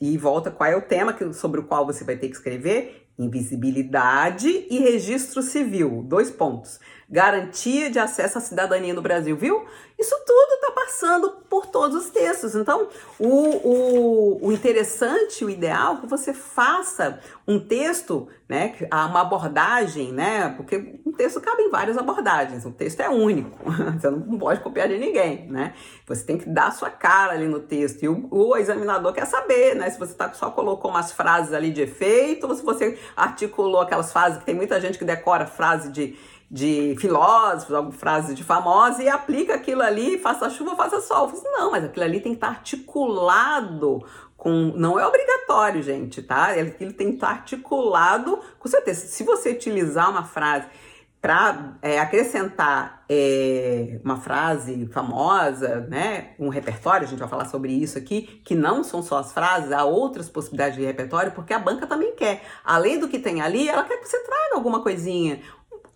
e 0.00 0.18
volta 0.18 0.50
qual 0.50 0.68
é 0.68 0.76
o 0.76 0.82
tema 0.82 1.12
que, 1.12 1.32
sobre 1.32 1.60
o 1.60 1.62
qual 1.62 1.86
você 1.86 2.02
vai 2.02 2.16
ter 2.16 2.26
que 2.26 2.34
escrever 2.34 3.06
invisibilidade 3.18 4.66
e 4.68 4.78
registro 4.80 5.42
civil. 5.42 6.02
Dois 6.06 6.30
pontos. 6.30 6.80
Garantia 7.12 7.90
de 7.90 7.98
acesso 7.98 8.38
à 8.38 8.40
cidadania 8.40 8.94
no 8.94 9.02
Brasil, 9.02 9.36
viu? 9.36 9.66
Isso 9.98 10.16
tudo 10.26 10.54
está 10.54 10.70
passando 10.72 11.30
por 11.48 11.66
todos 11.66 12.06
os 12.06 12.10
textos. 12.10 12.54
Então, 12.54 12.88
o, 13.18 13.28
o, 13.28 14.46
o 14.46 14.52
interessante, 14.52 15.44
o 15.44 15.50
ideal, 15.50 15.96
é 15.96 16.00
que 16.00 16.06
você 16.06 16.32
faça 16.32 17.20
um 17.46 17.60
texto, 17.60 18.28
né, 18.48 18.74
uma 18.90 19.20
abordagem, 19.20 20.10
né, 20.10 20.54
porque 20.56 21.00
um 21.04 21.12
texto 21.12 21.38
cabe 21.40 21.62
em 21.62 21.70
várias 21.70 21.98
abordagens, 21.98 22.64
o 22.64 22.70
texto 22.70 23.00
é 23.00 23.10
único, 23.10 23.58
você 24.00 24.08
não 24.08 24.38
pode 24.38 24.60
copiar 24.60 24.88
de 24.88 24.96
ninguém, 24.96 25.46
né? 25.50 25.74
Você 26.06 26.24
tem 26.24 26.38
que 26.38 26.48
dar 26.48 26.68
a 26.68 26.70
sua 26.70 26.88
cara 26.88 27.32
ali 27.32 27.46
no 27.46 27.60
texto 27.60 28.02
e 28.02 28.08
o, 28.08 28.26
o 28.30 28.56
examinador 28.56 29.12
quer 29.12 29.26
saber, 29.26 29.76
né, 29.76 29.90
se 29.90 29.98
você 29.98 30.14
tá, 30.14 30.32
só 30.32 30.50
colocou 30.50 30.90
umas 30.90 31.12
frases 31.12 31.52
ali 31.52 31.70
de 31.70 31.82
efeito 31.82 32.46
ou 32.46 32.54
se 32.54 32.64
você 32.64 32.98
articulou 33.14 33.82
aquelas 33.82 34.10
frases 34.10 34.38
que 34.38 34.46
tem 34.46 34.54
muita 34.54 34.80
gente 34.80 34.98
que 34.98 35.04
decora 35.04 35.46
frase 35.46 35.92
de 35.92 36.16
de 36.52 36.94
filósofos, 36.98 37.74
alguma 37.74 37.94
frase 37.94 38.34
de 38.34 38.44
famosa, 38.44 39.02
e 39.02 39.08
aplica 39.08 39.54
aquilo 39.54 39.80
ali, 39.80 40.18
faça 40.18 40.50
chuva, 40.50 40.76
faça 40.76 41.00
sol. 41.00 41.32
Eu 41.32 41.50
não, 41.50 41.70
mas 41.70 41.82
aquilo 41.82 42.04
ali 42.04 42.20
tem 42.20 42.32
que 42.32 42.36
estar 42.36 42.48
articulado 42.48 44.04
com. 44.36 44.74
Não 44.76 45.00
é 45.00 45.06
obrigatório, 45.06 45.82
gente, 45.82 46.22
tá? 46.22 46.48
Aquilo 46.48 46.92
tem 46.92 47.08
que 47.08 47.14
estar 47.14 47.30
articulado 47.30 48.38
com 48.58 48.68
certeza. 48.68 49.06
Se 49.06 49.24
você 49.24 49.52
utilizar 49.52 50.10
uma 50.10 50.24
frase 50.24 50.66
para 51.22 51.78
é, 51.80 52.00
acrescentar 52.00 53.04
é, 53.08 54.00
uma 54.04 54.16
frase 54.16 54.86
famosa, 54.88 55.86
né, 55.88 56.30
um 56.36 56.48
repertório, 56.48 57.06
a 57.06 57.08
gente 57.08 57.20
vai 57.20 57.28
falar 57.28 57.44
sobre 57.44 57.72
isso 57.72 57.96
aqui, 57.96 58.42
que 58.44 58.56
não 58.56 58.82
são 58.82 59.00
só 59.00 59.18
as 59.18 59.32
frases, 59.32 59.70
há 59.70 59.84
outras 59.84 60.28
possibilidades 60.28 60.76
de 60.76 60.84
repertório, 60.84 61.30
porque 61.30 61.54
a 61.54 61.60
banca 61.60 61.86
também 61.86 62.12
quer. 62.16 62.42
Além 62.64 62.98
do 62.98 63.08
que 63.08 63.20
tem 63.20 63.40
ali, 63.40 63.68
ela 63.68 63.84
quer 63.84 63.98
que 63.98 64.08
você 64.08 64.18
traga 64.18 64.56
alguma 64.56 64.82
coisinha, 64.82 65.40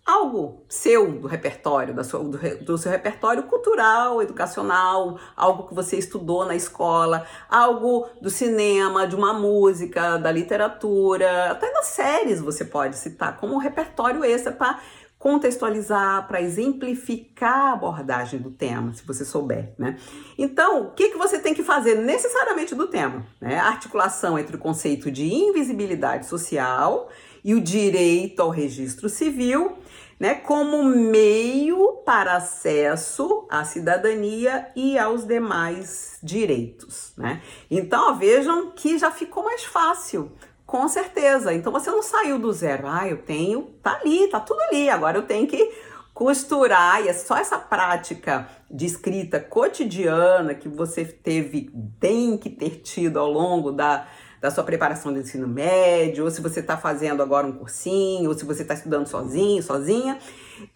algo 0.07 0.63
seu 0.69 1.11
do 1.11 1.27
repertório, 1.27 1.93
da 1.93 2.01
sua, 2.01 2.23
do, 2.23 2.37
do, 2.63 2.77
seu 2.77 2.89
repertório 2.89 3.43
cultural, 3.43 4.21
educacional, 4.21 5.19
algo 5.35 5.67
que 5.67 5.75
você 5.75 5.97
estudou 5.97 6.45
na 6.45 6.55
escola, 6.55 7.27
algo 7.49 8.07
do 8.21 8.29
cinema, 8.29 9.05
de 9.05 9.17
uma 9.17 9.33
música, 9.33 10.17
da 10.17 10.31
literatura, 10.31 11.51
até 11.51 11.73
das 11.73 11.87
séries 11.87 12.39
você 12.39 12.63
pode 12.63 12.95
citar 12.95 13.35
como 13.35 13.53
um 13.53 13.57
repertório 13.57 14.23
extra 14.23 14.53
para 14.53 14.79
contextualizar, 15.19 16.25
para 16.27 16.41
exemplificar 16.41 17.71
a 17.71 17.73
abordagem 17.73 18.39
do 18.39 18.51
tema, 18.51 18.93
se 18.93 19.05
você 19.05 19.25
souber, 19.25 19.73
né? 19.77 19.97
Então, 20.37 20.83
o 20.83 20.91
que, 20.91 21.09
que 21.09 21.17
você 21.17 21.39
tem 21.39 21.53
que 21.55 21.63
fazer 21.63 21.95
necessariamente 21.95 22.75
do 22.75 22.87
tema? 22.87 23.25
Né? 23.41 23.57
Articulação 23.57 24.37
entre 24.37 24.55
o 24.55 24.59
conceito 24.59 25.11
de 25.11 25.25
invisibilidade 25.25 26.27
social 26.27 27.09
e 27.43 27.55
o 27.55 27.59
direito 27.59 28.41
ao 28.41 28.49
registro 28.49 29.09
civil 29.09 29.77
né, 30.19 30.35
como 30.35 30.83
meio 30.83 32.01
para 32.05 32.37
acesso 32.37 33.45
à 33.49 33.63
cidadania 33.63 34.71
e 34.75 34.97
aos 34.97 35.25
demais 35.25 36.17
direitos, 36.23 37.13
né? 37.17 37.41
Então, 37.69 38.09
ó, 38.09 38.13
vejam 38.13 38.71
que 38.71 38.97
já 38.97 39.11
ficou 39.11 39.43
mais 39.43 39.63
fácil, 39.63 40.31
com 40.65 40.87
certeza. 40.87 41.53
Então, 41.53 41.71
você 41.71 41.89
não 41.89 42.01
saiu 42.01 42.39
do 42.39 42.51
zero. 42.51 42.87
Ah, 42.87 43.07
eu 43.07 43.17
tenho, 43.17 43.63
tá 43.81 43.99
ali, 44.01 44.27
tá 44.27 44.39
tudo 44.39 44.59
ali. 44.61 44.89
Agora 44.89 45.17
eu 45.17 45.23
tenho 45.23 45.47
que 45.47 45.71
costurar 46.13 47.05
e 47.05 47.09
é 47.09 47.13
só 47.13 47.37
essa 47.37 47.59
prática 47.59 48.49
de 48.69 48.87
escrita 48.87 49.39
cotidiana 49.39 50.55
que 50.55 50.67
você 50.67 51.05
teve, 51.05 51.71
tem 51.99 52.35
que 52.37 52.49
ter 52.49 52.81
tido 52.81 53.19
ao 53.19 53.31
longo 53.31 53.71
da 53.71 54.07
da 54.39 54.51
sua 54.51 54.63
preparação 54.63 55.11
do 55.11 55.19
ensino 55.19 55.47
médio, 55.47 56.23
ou 56.23 56.31
se 56.31 56.41
você 56.41 56.59
está 56.59 56.77
fazendo 56.77 57.23
agora 57.23 57.47
um 57.47 57.51
cursinho, 57.51 58.29
ou 58.29 58.37
se 58.37 58.45
você 58.45 58.61
está 58.61 58.73
estudando 58.73 59.07
sozinho, 59.07 59.61
sozinha, 59.63 60.19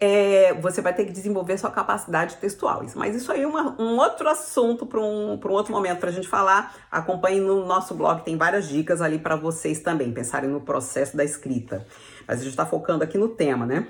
é, 0.00 0.52
você 0.54 0.80
vai 0.80 0.94
ter 0.94 1.04
que 1.04 1.12
desenvolver 1.12 1.56
sua 1.58 1.70
capacidade 1.70 2.36
textual. 2.36 2.84
Mas 2.94 3.14
isso 3.14 3.30
aí 3.30 3.42
é 3.42 3.46
uma, 3.46 3.80
um 3.80 3.96
outro 3.98 4.28
assunto 4.28 4.86
para 4.86 5.00
um, 5.00 5.34
um 5.34 5.50
outro 5.50 5.72
momento 5.72 5.98
para 5.98 6.10
a 6.10 6.12
gente 6.12 6.28
falar. 6.28 6.74
Acompanhe 6.90 7.40
no 7.40 7.64
nosso 7.64 7.94
blog, 7.94 8.22
tem 8.24 8.36
várias 8.36 8.68
dicas 8.68 9.00
ali 9.00 9.18
para 9.18 9.36
vocês 9.36 9.80
também 9.80 10.12
pensarem 10.12 10.50
no 10.50 10.60
processo 10.60 11.16
da 11.16 11.24
escrita. 11.24 11.86
Mas 12.26 12.40
a 12.40 12.42
gente 12.42 12.52
está 12.52 12.66
focando 12.66 13.04
aqui 13.04 13.18
no 13.18 13.28
tema, 13.28 13.66
né? 13.66 13.86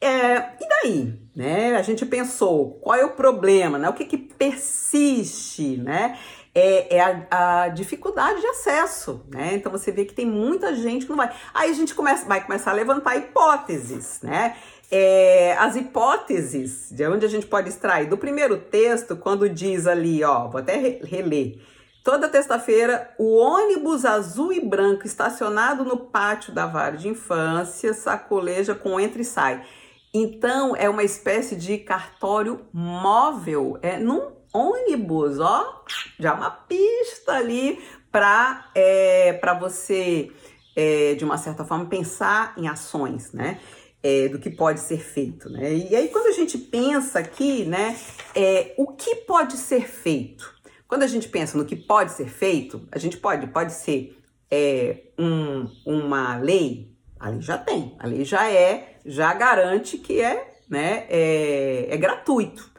É, 0.00 0.36
e 0.58 0.68
daí, 0.68 1.20
né? 1.36 1.76
A 1.76 1.82
gente 1.82 2.06
pensou 2.06 2.78
qual 2.80 2.98
é 2.98 3.04
o 3.04 3.10
problema, 3.10 3.76
né? 3.76 3.88
O 3.88 3.92
que, 3.92 4.06
que 4.06 4.16
persiste, 4.16 5.76
né? 5.76 6.18
É, 6.54 6.96
é 6.96 7.00
a, 7.00 7.62
a, 7.62 7.68
dificuldade 7.68 8.40
de 8.40 8.46
acesso, 8.46 9.24
né? 9.28 9.54
Então 9.54 9.70
você 9.70 9.92
vê 9.92 10.04
que 10.04 10.14
tem 10.14 10.26
muita 10.26 10.74
gente 10.74 11.04
que 11.04 11.10
não 11.10 11.16
vai. 11.16 11.32
Aí 11.54 11.70
a 11.70 11.74
gente 11.74 11.94
começa, 11.94 12.26
vai 12.26 12.44
começar 12.44 12.72
a 12.72 12.74
levantar 12.74 13.16
hipóteses, 13.16 14.20
né? 14.22 14.56
É, 14.90 15.56
as 15.58 15.76
hipóteses 15.76 16.88
de 16.90 17.06
onde 17.06 17.24
a 17.24 17.28
gente 17.28 17.46
pode 17.46 17.68
extrair 17.68 18.08
do 18.08 18.18
primeiro 18.18 18.58
texto, 18.58 19.16
quando 19.16 19.48
diz 19.48 19.86
ali, 19.86 20.24
ó, 20.24 20.48
vou 20.48 20.60
até 20.60 20.98
reler. 21.04 21.60
Toda 22.02 22.28
terça-feira, 22.28 23.14
o 23.18 23.36
ônibus 23.36 24.04
azul 24.04 24.52
e 24.52 24.60
branco 24.60 25.06
estacionado 25.06 25.84
no 25.84 25.98
pátio 25.98 26.52
da 26.52 26.66
vara 26.66 26.96
de 26.96 27.08
infância 27.08 27.94
sacoleja 27.94 28.74
com 28.74 28.98
entra 28.98 29.20
e 29.20 29.24
sai. 29.24 29.64
Então, 30.12 30.74
é 30.74 30.88
uma 30.88 31.04
espécie 31.04 31.54
de 31.54 31.78
cartório 31.78 32.62
móvel. 32.72 33.78
É 33.82 33.96
num 33.96 34.39
ônibus, 34.52 35.38
ó, 35.38 35.84
já 36.18 36.34
uma 36.34 36.50
pista 36.50 37.32
ali 37.32 37.78
para 38.10 38.70
é, 38.74 39.32
para 39.34 39.54
você, 39.54 40.30
é, 40.74 41.14
de 41.14 41.24
uma 41.24 41.38
certa 41.38 41.64
forma, 41.64 41.86
pensar 41.86 42.54
em 42.56 42.68
ações, 42.68 43.32
né? 43.32 43.60
É, 44.02 44.28
do 44.28 44.38
que 44.38 44.48
pode 44.48 44.80
ser 44.80 44.98
feito, 44.98 45.50
né? 45.50 45.74
E 45.74 45.94
aí, 45.94 46.08
quando 46.08 46.28
a 46.28 46.32
gente 46.32 46.56
pensa 46.56 47.18
aqui, 47.18 47.66
né, 47.66 47.98
é, 48.34 48.72
o 48.78 48.86
que 48.86 49.14
pode 49.16 49.58
ser 49.58 49.86
feito? 49.86 50.54
Quando 50.88 51.02
a 51.02 51.06
gente 51.06 51.28
pensa 51.28 51.58
no 51.58 51.66
que 51.66 51.76
pode 51.76 52.12
ser 52.12 52.26
feito, 52.26 52.88
a 52.90 52.98
gente 52.98 53.18
pode, 53.18 53.46
pode 53.48 53.74
ser 53.74 54.18
é, 54.50 55.02
um, 55.18 55.70
uma 55.86 56.36
lei, 56.38 56.90
a 57.18 57.28
lei 57.28 57.42
já 57.42 57.58
tem, 57.58 57.94
a 57.98 58.06
lei 58.06 58.24
já 58.24 58.50
é, 58.50 58.98
já 59.04 59.32
garante 59.34 59.98
que 59.98 60.20
é, 60.20 60.54
né, 60.68 61.06
é, 61.08 61.88
é 61.90 61.96
gratuito. 61.96 62.70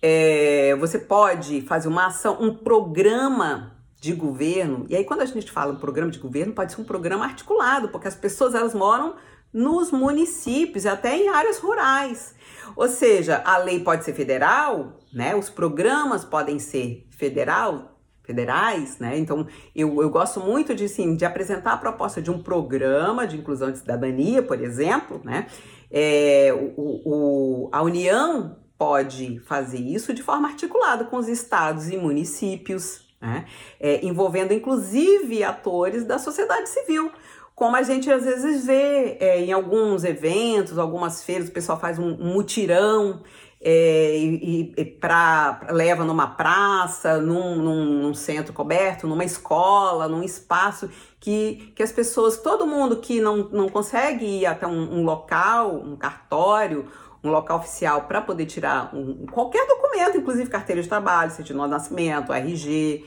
É, 0.00 0.74
você 0.76 0.98
pode 0.98 1.62
fazer 1.62 1.88
uma 1.88 2.06
ação, 2.06 2.38
um 2.40 2.54
programa 2.54 3.76
de 4.00 4.12
governo. 4.12 4.86
E 4.88 4.96
aí, 4.96 5.04
quando 5.04 5.22
a 5.22 5.24
gente 5.24 5.50
fala 5.50 5.72
um 5.72 5.78
programa 5.78 6.10
de 6.10 6.18
governo, 6.18 6.52
pode 6.52 6.72
ser 6.72 6.80
um 6.80 6.84
programa 6.84 7.24
articulado, 7.24 7.88
porque 7.88 8.06
as 8.06 8.14
pessoas 8.14 8.54
elas 8.54 8.74
moram 8.74 9.14
nos 9.52 9.90
municípios, 9.90 10.84
até 10.84 11.16
em 11.16 11.28
áreas 11.28 11.58
rurais. 11.58 12.34
Ou 12.76 12.88
seja, 12.88 13.42
a 13.44 13.56
lei 13.58 13.80
pode 13.80 14.04
ser 14.04 14.12
federal, 14.12 14.98
né? 15.12 15.34
Os 15.34 15.48
programas 15.48 16.24
podem 16.24 16.58
ser 16.58 17.08
federal, 17.10 17.98
federais, 18.22 18.98
né? 18.98 19.16
Então, 19.16 19.46
eu, 19.74 20.02
eu 20.02 20.10
gosto 20.10 20.40
muito 20.40 20.74
de, 20.74 20.88
sim, 20.88 21.16
de 21.16 21.24
apresentar 21.24 21.72
a 21.72 21.76
proposta 21.78 22.20
de 22.20 22.30
um 22.30 22.42
programa 22.42 23.26
de 23.26 23.38
inclusão 23.38 23.70
de 23.70 23.78
cidadania, 23.78 24.42
por 24.42 24.60
exemplo, 24.60 25.22
né? 25.24 25.46
É, 25.90 26.52
o, 26.76 27.00
o, 27.04 27.68
a 27.72 27.80
União 27.82 28.56
pode 28.78 29.40
fazer 29.40 29.78
isso 29.78 30.12
de 30.12 30.22
forma 30.22 30.48
articulada 30.48 31.04
com 31.04 31.16
os 31.16 31.28
estados 31.28 31.90
e 31.90 31.96
municípios, 31.96 33.00
né? 33.20 33.46
é, 33.80 34.04
envolvendo 34.04 34.52
inclusive 34.52 35.42
atores 35.42 36.04
da 36.04 36.18
sociedade 36.18 36.68
civil. 36.68 37.10
Como 37.54 37.74
a 37.74 37.82
gente 37.82 38.10
às 38.10 38.24
vezes 38.24 38.66
vê 38.66 39.16
é, 39.18 39.40
em 39.40 39.52
alguns 39.52 40.04
eventos, 40.04 40.78
algumas 40.78 41.24
feiras, 41.24 41.48
o 41.48 41.52
pessoal 41.52 41.80
faz 41.80 41.98
um, 41.98 42.10
um 42.20 42.34
mutirão 42.34 43.22
é, 43.58 44.16
e, 44.18 44.74
e 44.76 44.84
pra, 44.84 45.60
leva 45.70 46.04
numa 46.04 46.26
praça, 46.26 47.18
num, 47.18 47.56
num, 47.56 47.84
num, 48.02 48.14
centro 48.14 48.52
coberto, 48.52 49.06
numa 49.06 49.24
escola, 49.24 50.06
num 50.06 50.22
espaço 50.22 50.90
que, 51.18 51.72
que 51.74 51.82
as 51.82 51.90
pessoas, 51.90 52.36
todo 52.36 52.66
mundo 52.66 52.98
que 52.98 53.20
não, 53.20 53.48
não 53.50 53.68
consegue 53.68 54.26
ir 54.26 54.46
até 54.46 54.66
um, 54.66 54.98
um 54.98 55.02
local, 55.02 55.74
um 55.76 55.96
cartório 55.96 56.86
um 57.26 57.30
local 57.30 57.58
oficial 57.58 58.02
para 58.02 58.20
poder 58.20 58.46
tirar 58.46 58.94
um, 58.94 59.26
qualquer 59.26 59.66
documento, 59.66 60.18
inclusive 60.18 60.48
carteira 60.48 60.82
de 60.82 60.88
trabalho, 60.88 61.30
certidão 61.30 61.64
de 61.64 61.70
nascimento, 61.70 62.32
RG, 62.32 63.04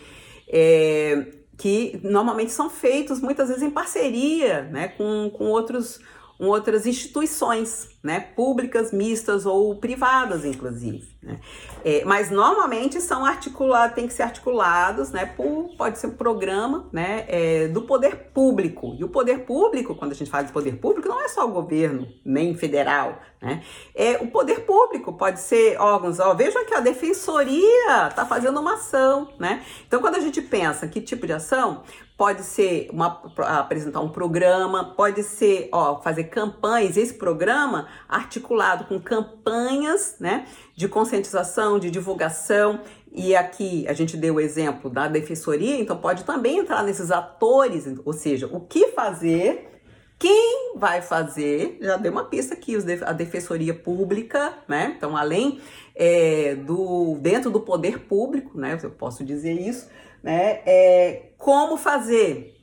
é, 0.47 1.27
que 1.57 1.99
normalmente 2.03 2.51
são 2.51 2.69
feitos 2.69 3.19
muitas 3.19 3.49
vezes 3.49 3.63
em 3.63 3.69
parceria 3.69 4.63
né, 4.63 4.89
com, 4.89 5.29
com 5.29 5.45
outros 5.45 5.99
com 6.39 6.45
outras 6.45 6.85
instituições, 6.85 7.89
né, 8.01 8.21
públicas, 8.21 8.93
mistas 8.93 9.45
ou 9.45 9.75
privadas, 9.75 10.45
inclusive. 10.45 11.05
Né? 11.21 11.37
É, 11.83 12.05
mas 12.05 12.31
normalmente 12.31 13.01
são 13.01 13.25
articulados, 13.25 13.93
tem 13.93 14.07
que 14.07 14.13
ser 14.13 14.23
articulados, 14.23 15.11
né, 15.11 15.25
por, 15.25 15.75
pode 15.77 15.99
ser 15.99 16.07
um 16.07 16.15
programa, 16.15 16.87
né, 16.93 17.25
é, 17.27 17.67
do 17.67 17.81
poder 17.81 18.31
público. 18.33 18.95
E 18.97 19.03
o 19.03 19.09
poder 19.09 19.39
público, 19.39 19.95
quando 19.95 20.11
a 20.11 20.15
gente 20.15 20.31
fala 20.31 20.45
de 20.45 20.53
poder 20.53 20.77
público, 20.77 21.09
não 21.09 21.19
é 21.21 21.27
só 21.27 21.45
o 21.45 21.51
governo, 21.51 22.07
nem 22.23 22.55
federal, 22.55 23.19
né? 23.41 23.63
É 23.95 24.17
o 24.17 24.27
poder 24.27 24.65
público, 24.65 25.13
pode 25.13 25.39
ser 25.39 25.79
órgãos, 25.79 26.19
ó, 26.19 26.33
vejam 26.33 26.65
que 26.65 26.73
a 26.73 26.81
defensoria 26.81 28.07
está 28.07 28.25
fazendo 28.25 28.59
uma 28.59 28.73
ação, 28.73 29.29
né? 29.39 29.63
Então, 29.87 30.01
quando 30.01 30.15
a 30.15 30.19
gente 30.19 30.41
pensa 30.41 30.87
que 30.87 31.01
tipo 31.01 31.25
de 31.25 31.33
ação, 31.33 31.83
pode 32.19 32.43
ser 32.43 32.89
uma, 32.91 33.21
apresentar 33.59 34.01
um 34.01 34.09
programa, 34.09 34.93
pode 34.93 35.23
ser 35.23 35.69
ó, 35.71 36.01
fazer 36.01 36.25
campanhas, 36.25 36.97
esse 36.97 37.13
programa 37.13 37.87
articulado 38.09 38.83
com 38.83 38.99
campanhas 38.99 40.17
né, 40.19 40.45
de 40.79 40.87
conscientização, 40.87 41.77
de 41.77 41.91
divulgação. 41.91 42.79
E 43.11 43.35
aqui 43.35 43.85
a 43.85 43.91
gente 43.91 44.15
deu 44.15 44.35
o 44.35 44.39
exemplo 44.39 44.89
da 44.89 45.09
defensoria, 45.09 45.77
então 45.77 45.97
pode 45.97 46.23
também 46.23 46.59
entrar 46.59 46.83
nesses 46.83 47.11
atores, 47.11 47.85
ou 48.05 48.13
seja, 48.13 48.47
o 48.47 48.61
que 48.61 48.87
fazer, 48.87 49.81
quem 50.17 50.77
vai 50.77 51.01
fazer, 51.01 51.79
já 51.81 51.97
deu 51.97 52.13
uma 52.13 52.23
pista 52.23 52.53
aqui, 52.53 52.77
a 53.05 53.11
defensoria 53.11 53.73
pública, 53.73 54.53
né? 54.69 54.93
Então, 54.95 55.17
além 55.17 55.59
é, 55.93 56.55
do 56.55 57.17
dentro 57.19 57.51
do 57.51 57.59
poder 57.59 57.99
público, 57.99 58.57
né? 58.57 58.79
Eu 58.81 58.91
posso 58.91 59.21
dizer 59.21 59.59
isso, 59.59 59.89
né? 60.23 60.61
É, 60.65 61.23
como 61.37 61.75
fazer? 61.75 62.55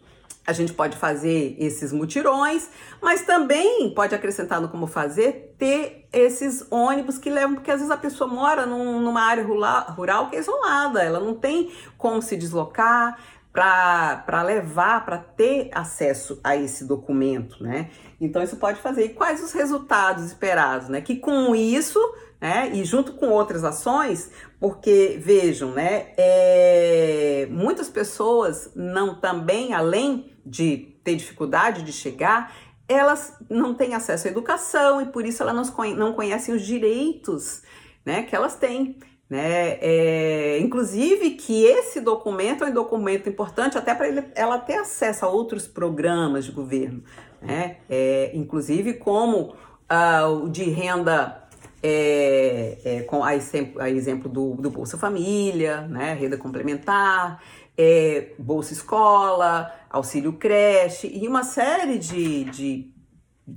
A 0.46 0.52
gente 0.52 0.72
pode 0.72 0.96
fazer 0.96 1.56
esses 1.58 1.92
mutirões, 1.92 2.68
mas 3.02 3.22
também 3.22 3.92
pode 3.94 4.14
acrescentar 4.14 4.60
no 4.60 4.68
como 4.68 4.86
fazer, 4.86 5.54
ter 5.58 6.06
esses 6.12 6.66
ônibus 6.70 7.18
que 7.18 7.28
levam, 7.28 7.56
porque 7.56 7.70
às 7.70 7.78
vezes 7.78 7.90
a 7.90 7.96
pessoa 7.96 8.28
mora 8.28 8.64
num, 8.64 9.00
numa 9.00 9.22
área 9.22 9.44
rural, 9.44 10.30
que 10.30 10.36
é 10.36 10.38
isolada, 10.38 11.02
ela 11.02 11.18
não 11.18 11.34
tem 11.34 11.72
como 11.98 12.22
se 12.22 12.36
deslocar 12.36 13.18
para 13.52 14.42
levar, 14.42 15.04
para 15.04 15.16
ter 15.16 15.70
acesso 15.72 16.38
a 16.44 16.54
esse 16.54 16.84
documento, 16.84 17.62
né? 17.62 17.90
Então 18.20 18.42
isso 18.42 18.56
pode 18.56 18.78
fazer. 18.80 19.06
E 19.06 19.08
quais 19.08 19.42
os 19.42 19.52
resultados 19.52 20.24
esperados, 20.26 20.88
né? 20.90 21.00
Que 21.00 21.16
com 21.16 21.56
isso 21.56 21.98
né? 22.40 22.70
E 22.74 22.84
junto 22.84 23.14
com 23.14 23.28
outras 23.28 23.64
ações, 23.64 24.30
porque 24.60 25.18
vejam, 25.20 25.72
né? 25.72 26.12
É, 26.16 27.48
muitas 27.50 27.88
pessoas 27.88 28.70
não 28.74 29.14
também, 29.14 29.72
além 29.72 30.32
de 30.46 30.96
ter 31.02 31.16
dificuldade 31.16 31.82
de 31.82 31.92
chegar, 31.92 32.54
elas 32.88 33.34
não 33.50 33.74
têm 33.74 33.94
acesso 33.94 34.28
à 34.28 34.30
educação 34.30 35.02
e 35.02 35.06
por 35.06 35.26
isso 35.26 35.42
elas 35.42 35.72
não 35.96 36.12
conhecem 36.12 36.54
os 36.54 36.62
direitos 36.62 37.62
né, 38.04 38.22
que 38.22 38.34
elas 38.34 38.54
têm. 38.54 38.96
Né? 39.28 39.78
É, 39.80 40.58
inclusive 40.60 41.30
que 41.30 41.64
esse 41.64 42.00
documento 42.00 42.62
é 42.62 42.68
um 42.68 42.72
documento 42.72 43.28
importante 43.28 43.76
até 43.76 43.92
para 43.92 44.06
ela 44.36 44.56
ter 44.58 44.76
acesso 44.76 45.24
a 45.24 45.28
outros 45.28 45.66
programas 45.66 46.44
de 46.44 46.52
governo, 46.52 47.02
né? 47.42 47.78
É, 47.90 48.30
inclusive 48.34 48.94
como 48.94 49.56
uh, 49.90 50.44
o 50.44 50.48
de 50.48 50.62
renda 50.70 51.45
é, 51.82 52.78
é, 52.84 53.02
com 53.02 53.22
a 53.22 53.34
exemplo, 53.34 53.80
a 53.80 53.90
exemplo 53.90 54.28
do, 54.28 54.54
do, 54.54 54.70
Bolsa 54.70 54.96
Família, 54.96 55.82
né? 55.82 56.14
renda 56.14 56.36
complementar, 56.36 57.42
é, 57.76 58.32
Bolsa 58.38 58.72
Escola, 58.72 59.72
auxílio 59.90 60.32
creche 60.32 61.06
e 61.06 61.28
uma 61.28 61.42
série 61.42 61.98
de, 61.98 62.44
de 62.44 62.96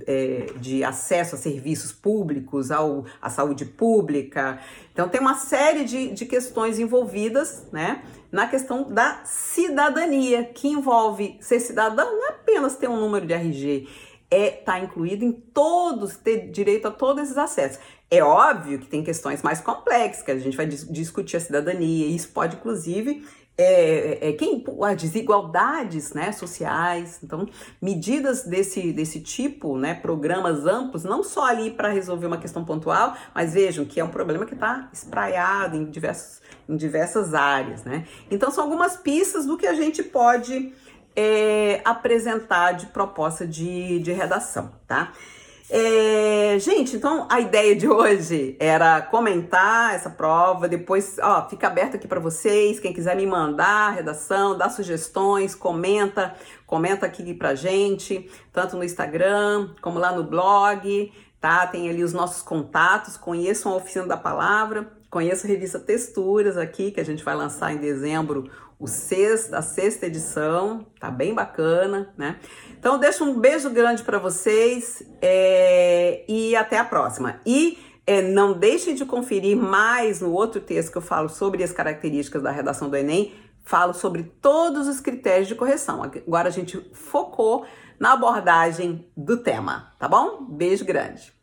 é, 0.06 0.46
de 0.60 0.84
acesso 0.84 1.34
a 1.34 1.38
serviços 1.38 1.92
públicos, 1.92 2.70
ao, 2.70 3.04
à 3.20 3.28
saúde 3.28 3.64
pública. 3.64 4.60
Então, 4.92 5.08
tem 5.08 5.20
uma 5.20 5.34
série 5.34 5.84
de, 5.84 6.12
de 6.12 6.26
questões 6.26 6.78
envolvidas 6.78 7.66
né, 7.72 8.02
na 8.30 8.46
questão 8.46 8.84
da 8.92 9.22
cidadania, 9.24 10.44
que 10.44 10.68
envolve 10.68 11.36
ser 11.40 11.60
cidadão 11.60 12.16
não 12.16 12.28
é 12.28 12.30
apenas 12.30 12.76
ter 12.76 12.88
um 12.88 13.00
número 13.00 13.26
de 13.26 13.32
RG, 13.34 13.88
é 14.30 14.60
estar 14.60 14.74
tá 14.74 14.80
incluído 14.80 15.24
em 15.24 15.32
todos, 15.32 16.16
ter 16.16 16.50
direito 16.50 16.86
a 16.86 16.90
todos 16.90 17.24
esses 17.24 17.36
acessos. 17.36 17.80
É 18.10 18.22
óbvio 18.24 18.80
que 18.80 18.88
tem 18.88 19.04
questões 19.04 19.40
mais 19.40 19.60
complexas, 19.60 20.24
que 20.24 20.30
a 20.32 20.38
gente 20.38 20.56
vai 20.56 20.66
dis 20.66 20.86
discutir 20.90 21.36
a 21.36 21.40
cidadania, 21.40 22.06
e 22.06 22.16
isso 22.16 22.28
pode, 22.30 22.56
inclusive, 22.56 23.24
é, 23.56 24.30
é, 24.30 24.32
quem, 24.32 24.64
as 24.82 24.96
desigualdades 25.00 26.12
né, 26.12 26.32
sociais. 26.32 27.20
Então, 27.22 27.46
medidas 27.80 28.44
desse, 28.44 28.92
desse 28.92 29.20
tipo, 29.20 29.76
né, 29.76 29.94
programas 29.94 30.66
amplos, 30.66 31.04
não 31.04 31.22
só 31.22 31.44
ali 31.44 31.70
para 31.70 31.90
resolver 31.90 32.26
uma 32.26 32.38
questão 32.38 32.64
pontual, 32.64 33.14
mas 33.34 33.52
vejam 33.52 33.84
que 33.84 34.00
é 34.00 34.04
um 34.04 34.08
problema 34.08 34.46
que 34.46 34.54
está 34.54 34.88
espraiado 34.92 35.76
em, 35.76 35.84
diversos, 35.84 36.40
em 36.68 36.76
diversas 36.76 37.34
áreas. 37.34 37.84
Né? 37.84 38.06
Então, 38.30 38.50
são 38.50 38.64
algumas 38.64 38.96
pistas 38.96 39.44
do 39.44 39.58
que 39.58 39.66
a 39.66 39.74
gente 39.74 40.02
pode 40.02 40.72
é, 41.14 41.80
apresentar 41.84 42.72
de 42.72 42.86
proposta 42.86 43.46
de, 43.46 43.98
de 44.00 44.12
redação. 44.12 44.72
Tá? 44.86 45.12
É, 45.72 46.58
gente, 46.58 46.96
então 46.96 47.28
a 47.30 47.38
ideia 47.38 47.76
de 47.76 47.86
hoje 47.86 48.56
era 48.58 49.00
comentar 49.00 49.94
essa 49.94 50.10
prova, 50.10 50.66
depois, 50.66 51.16
ó, 51.22 51.48
fica 51.48 51.68
aberto 51.68 51.94
aqui 51.94 52.08
para 52.08 52.18
vocês, 52.18 52.80
quem 52.80 52.92
quiser 52.92 53.14
me 53.14 53.24
mandar 53.24 53.90
redação, 53.90 54.58
dar 54.58 54.68
sugestões, 54.70 55.54
comenta, 55.54 56.34
comenta 56.66 57.06
aqui 57.06 57.32
pra 57.32 57.54
gente, 57.54 58.28
tanto 58.52 58.76
no 58.76 58.82
Instagram 58.82 59.68
como 59.80 60.00
lá 60.00 60.10
no 60.10 60.24
blog, 60.24 61.12
tá? 61.40 61.64
Tem 61.68 61.88
ali 61.88 62.02
os 62.02 62.12
nossos 62.12 62.42
contatos, 62.42 63.16
conheçam 63.16 63.70
a 63.70 63.76
Oficina 63.76 64.06
da 64.06 64.16
Palavra, 64.16 64.90
conheçam 65.08 65.48
a 65.48 65.52
revista 65.52 65.78
Texturas 65.78 66.56
aqui, 66.56 66.90
que 66.90 67.00
a 67.00 67.04
gente 67.04 67.22
vai 67.22 67.36
lançar 67.36 67.72
em 67.72 67.76
dezembro 67.76 68.50
o 68.80 68.86
sexto, 68.86 69.52
a 69.52 69.60
sexta 69.60 70.06
edição, 70.06 70.86
tá 70.98 71.10
bem 71.10 71.34
bacana, 71.34 72.12
né? 72.16 72.40
Então, 72.78 72.98
deixo 72.98 73.22
um 73.24 73.38
beijo 73.38 73.68
grande 73.68 74.02
para 74.02 74.18
vocês 74.18 75.02
é, 75.20 76.24
e 76.26 76.56
até 76.56 76.78
a 76.78 76.84
próxima. 76.84 77.38
E 77.44 77.78
é, 78.06 78.22
não 78.22 78.54
deixem 78.54 78.94
de 78.94 79.04
conferir 79.04 79.54
mais 79.54 80.22
no 80.22 80.32
outro 80.32 80.62
texto 80.62 80.90
que 80.90 80.98
eu 80.98 81.02
falo 81.02 81.28
sobre 81.28 81.62
as 81.62 81.72
características 81.72 82.42
da 82.42 82.50
redação 82.50 82.88
do 82.88 82.96
Enem. 82.96 83.34
Falo 83.62 83.92
sobre 83.92 84.22
todos 84.40 84.88
os 84.88 84.98
critérios 84.98 85.46
de 85.46 85.54
correção. 85.54 86.02
Agora 86.02 86.48
a 86.48 86.52
gente 86.52 86.80
focou 86.94 87.66
na 87.98 88.14
abordagem 88.14 89.06
do 89.14 89.36
tema, 89.36 89.92
tá 89.98 90.08
bom? 90.08 90.42
Beijo 90.42 90.86
grande. 90.86 91.39